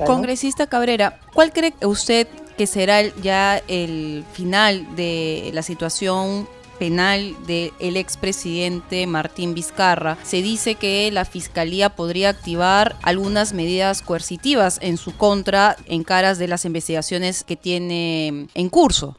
Congresista 0.07 0.67
Cabrera, 0.67 1.21
¿cuál 1.35 1.53
cree 1.53 1.75
usted 1.85 2.27
que 2.57 2.67
será 2.67 3.03
ya 3.23 3.61
el 3.69 4.25
final 4.33 4.97
de 4.97 5.51
la 5.53 5.63
situación 5.63 6.47
penal 6.79 7.35
del 7.47 7.97
expresidente 7.97 9.07
Martín 9.07 9.55
Vizcarra. 9.55 10.17
Se 10.23 10.43
dice 10.43 10.75
que 10.75 11.11
la 11.13 11.25
Fiscalía 11.25 11.91
podría 11.91 12.31
activar 12.31 12.97
algunas 13.05 13.55
medidas 13.55 14.03
coercitivas 14.03 14.81
en 14.83 14.97
su 14.97 15.17
contra 15.17 15.77
en 15.87 16.03
caras 16.03 16.41
de 16.41 16.49
las 16.49 16.65
investigaciones 16.65 17.45
que 17.45 17.55
tiene 17.55 18.49
en 18.55 18.69
curso. 18.69 19.17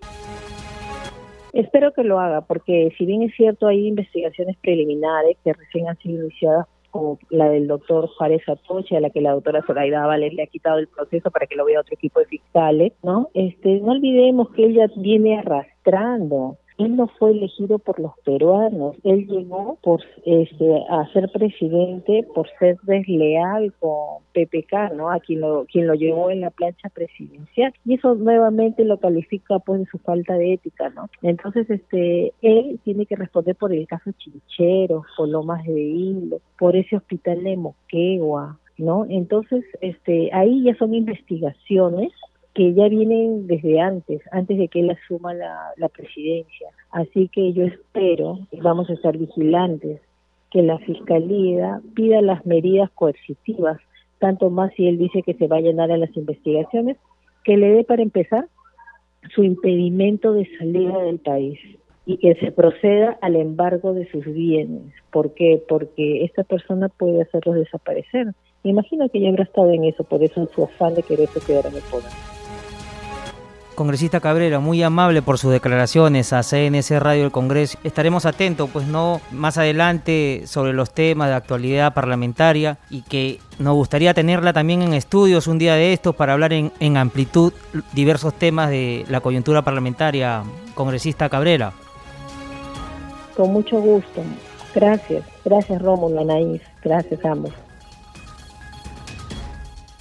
Espero 1.53 1.93
que 1.93 2.03
lo 2.03 2.19
haga, 2.19 2.41
porque 2.41 2.89
si 2.97 3.05
bien 3.05 3.21
es 3.21 3.33
cierto 3.35 3.67
hay 3.67 3.87
investigaciones 3.87 4.57
preliminares 4.57 5.37
que 5.43 5.53
recién 5.53 5.87
han 5.87 5.97
sido 5.99 6.21
iniciadas 6.21 6.67
como 6.93 7.17
la 7.31 7.49
del 7.49 7.67
doctor 7.67 8.07
Juárez 8.07 8.47
Atoche, 8.47 8.95
a 8.95 9.01
la 9.01 9.09
que 9.09 9.19
la 9.19 9.31
doctora 9.31 9.63
Zoraida 9.65 10.05
Vales 10.05 10.31
le 10.35 10.43
ha 10.43 10.47
quitado 10.47 10.77
el 10.77 10.87
proceso 10.87 11.31
para 11.31 11.47
que 11.47 11.55
lo 11.55 11.65
vea 11.65 11.79
otro 11.79 11.95
equipo 11.95 12.19
de 12.19 12.27
fiscales, 12.27 12.93
¿no? 13.01 13.29
Este, 13.33 13.79
no 13.81 13.93
olvidemos 13.93 14.51
que 14.51 14.67
ella 14.67 14.85
viene 14.95 15.39
arrastrando 15.39 16.57
él 16.77 16.95
no 16.95 17.07
fue 17.07 17.31
elegido 17.31 17.79
por 17.79 17.99
los 17.99 18.13
peruanos, 18.25 18.95
él 19.03 19.27
llegó 19.27 19.77
por 19.81 20.01
este, 20.25 20.83
a 20.89 21.07
ser 21.13 21.29
presidente 21.31 22.25
por 22.33 22.47
ser 22.59 22.77
desleal 22.83 23.73
con 23.79 24.23
PPK, 24.33 24.93
¿no? 24.95 25.11
A 25.11 25.19
quien 25.19 25.41
lo, 25.41 25.65
quien 25.65 25.87
lo 25.87 25.93
llevó 25.93 26.31
en 26.31 26.41
la 26.41 26.49
plancha 26.49 26.89
presidencial. 26.89 27.73
Y 27.85 27.95
eso 27.95 28.15
nuevamente 28.15 28.83
lo 28.85 28.97
califica 28.97 29.59
pues 29.59 29.81
de 29.81 29.85
su 29.87 29.97
falta 29.99 30.33
de 30.35 30.53
ética, 30.53 30.89
¿no? 30.89 31.09
Entonces, 31.21 31.69
este, 31.69 32.33
él 32.41 32.79
tiene 32.83 33.05
que 33.05 33.15
responder 33.15 33.55
por 33.55 33.73
el 33.73 33.87
caso 33.87 34.11
Chinchero, 34.17 35.03
por 35.17 35.29
Lomas 35.29 35.65
de 35.65 35.81
Hilo, 35.81 36.39
por 36.57 36.75
ese 36.75 36.97
hospital 36.97 37.43
de 37.43 37.57
Moquegua, 37.57 38.59
¿no? 38.77 39.05
Entonces, 39.09 39.63
este, 39.81 40.29
ahí 40.33 40.63
ya 40.63 40.75
son 40.75 40.93
investigaciones 40.93 42.11
que 42.53 42.73
ya 42.73 42.87
vienen 42.87 43.47
desde 43.47 43.79
antes, 43.79 44.21
antes 44.31 44.57
de 44.57 44.67
que 44.67 44.81
él 44.81 44.91
asuma 44.91 45.33
la, 45.33 45.89
presidencia. 45.89 46.69
Así 46.91 47.27
que 47.29 47.53
yo 47.53 47.65
espero, 47.65 48.39
y 48.51 48.59
vamos 48.61 48.89
a 48.89 48.93
estar 48.93 49.17
vigilantes, 49.17 50.01
que 50.51 50.61
la 50.61 50.77
Fiscalía 50.79 51.81
pida 51.95 52.21
las 52.21 52.45
medidas 52.45 52.91
coercitivas, 52.91 53.79
tanto 54.19 54.51
más 54.51 54.71
si 54.75 54.87
él 54.87 54.99
dice 54.99 55.23
que 55.23 55.33
se 55.33 55.47
va 55.47 55.57
a 55.57 55.61
llenar 55.61 55.91
a 55.91 55.97
las 55.97 56.15
investigaciones, 56.15 56.97
que 57.43 57.57
le 57.57 57.69
dé 57.69 57.83
para 57.83 58.03
empezar 58.03 58.47
su 59.33 59.43
impedimento 59.43 60.33
de 60.33 60.47
salida 60.57 60.99
del 60.99 61.19
país 61.19 61.59
y 62.05 62.17
que 62.17 62.35
se 62.35 62.51
proceda 62.51 63.17
al 63.21 63.35
embargo 63.35 63.93
de 63.93 64.09
sus 64.11 64.25
bienes. 64.25 64.93
¿Por 65.11 65.33
qué? 65.33 65.61
Porque 65.67 66.23
esta 66.23 66.43
persona 66.43 66.89
puede 66.89 67.21
hacerlos 67.21 67.55
desaparecer. 67.55 68.33
imagino 68.63 69.09
que 69.09 69.21
ya 69.21 69.29
habrá 69.29 69.43
estado 69.43 69.71
en 69.71 69.85
eso, 69.85 70.03
por 70.03 70.23
eso 70.23 70.47
su 70.53 70.63
afán 70.63 70.93
de 70.95 71.03
querer 71.03 71.29
quedar 71.47 71.65
en 71.65 71.75
el 71.75 71.81
poder. 71.83 72.11
Congresista 73.75 74.19
Cabrera, 74.19 74.59
muy 74.59 74.83
amable 74.83 75.21
por 75.21 75.37
sus 75.37 75.51
declaraciones 75.51 76.33
a 76.33 76.43
CNC 76.43 76.99
Radio 76.99 77.23
del 77.23 77.31
Congreso. 77.31 77.77
Estaremos 77.83 78.25
atentos, 78.25 78.69
pues 78.71 78.87
no, 78.87 79.21
más 79.31 79.57
adelante 79.57 80.43
sobre 80.45 80.73
los 80.73 80.91
temas 80.91 81.29
de 81.29 81.35
actualidad 81.35 81.93
parlamentaria 81.93 82.77
y 82.89 83.01
que 83.01 83.39
nos 83.59 83.75
gustaría 83.75 84.13
tenerla 84.13 84.53
también 84.53 84.81
en 84.81 84.93
estudios 84.93 85.47
un 85.47 85.57
día 85.57 85.75
de 85.75 85.93
estos 85.93 86.15
para 86.15 86.33
hablar 86.33 86.53
en, 86.53 86.71
en 86.79 86.97
amplitud 86.97 87.53
diversos 87.93 88.33
temas 88.33 88.69
de 88.69 89.05
la 89.09 89.21
coyuntura 89.21 89.61
parlamentaria. 89.61 90.43
Congresista 90.75 91.29
Cabrera. 91.29 91.73
Con 93.35 93.53
mucho 93.53 93.79
gusto. 93.79 94.21
Gracias. 94.73 95.23
Gracias 95.45 95.81
Rómulo, 95.81 96.21
Anaís. 96.21 96.61
Gracias 96.83 97.23
ambos. 97.25 97.53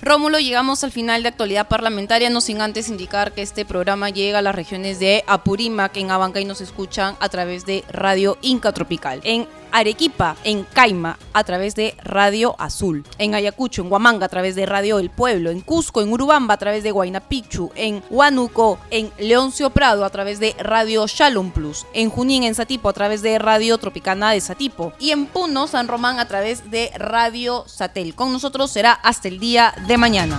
Rómulo, 0.04 0.40
llegamos 0.40 0.82
al 0.82 0.90
final 0.90 1.22
de 1.22 1.28
actualidad 1.28 1.68
parlamentaria, 1.68 2.28
no 2.28 2.40
sin 2.40 2.60
antes 2.60 2.88
indicar 2.88 3.30
que 3.30 3.40
este 3.40 3.64
programa 3.64 4.10
llega 4.10 4.40
a 4.40 4.42
las 4.42 4.52
regiones 4.52 4.98
de 4.98 5.22
Apurímac, 5.28 5.96
en 5.96 6.10
Abancay 6.10 6.44
nos 6.44 6.60
escuchan 6.60 7.14
a 7.20 7.28
través 7.28 7.66
de 7.66 7.84
Radio 7.88 8.36
Inca 8.42 8.72
Tropical. 8.72 9.20
En 9.22 9.46
Arequipa, 9.72 10.36
en 10.44 10.64
Caima, 10.64 11.18
a 11.32 11.44
través 11.44 11.74
de 11.74 11.96
Radio 12.04 12.54
Azul. 12.58 13.04
En 13.18 13.34
Ayacucho, 13.34 13.82
en 13.82 13.90
Huamanga, 13.90 14.26
a 14.26 14.28
través 14.28 14.54
de 14.54 14.66
Radio 14.66 14.98
El 14.98 15.10
Pueblo. 15.10 15.50
En 15.50 15.60
Cusco, 15.60 16.02
en 16.02 16.12
Urubamba, 16.12 16.54
a 16.54 16.58
través 16.58 16.82
de 16.82 16.90
Guaynapichu. 16.90 17.72
En 17.74 18.02
Huánuco, 18.10 18.78
en 18.90 19.10
Leoncio 19.18 19.70
Prado, 19.70 20.04
a 20.04 20.10
través 20.10 20.38
de 20.38 20.54
Radio 20.58 21.06
Shalom 21.06 21.50
Plus. 21.50 21.86
En 21.94 22.10
Junín, 22.10 22.44
en 22.44 22.54
Satipo, 22.54 22.88
a 22.88 22.92
través 22.92 23.22
de 23.22 23.38
Radio 23.38 23.78
Tropicana 23.78 24.30
de 24.30 24.40
Satipo. 24.40 24.92
Y 24.98 25.10
en 25.10 25.26
Puno, 25.26 25.66
San 25.66 25.88
Román, 25.88 26.18
a 26.18 26.28
través 26.28 26.70
de 26.70 26.90
Radio 26.96 27.64
Satel. 27.66 28.14
Con 28.14 28.32
nosotros 28.32 28.70
será 28.70 28.92
hasta 28.92 29.28
el 29.28 29.40
día 29.40 29.74
de 29.86 29.98
mañana. 29.98 30.38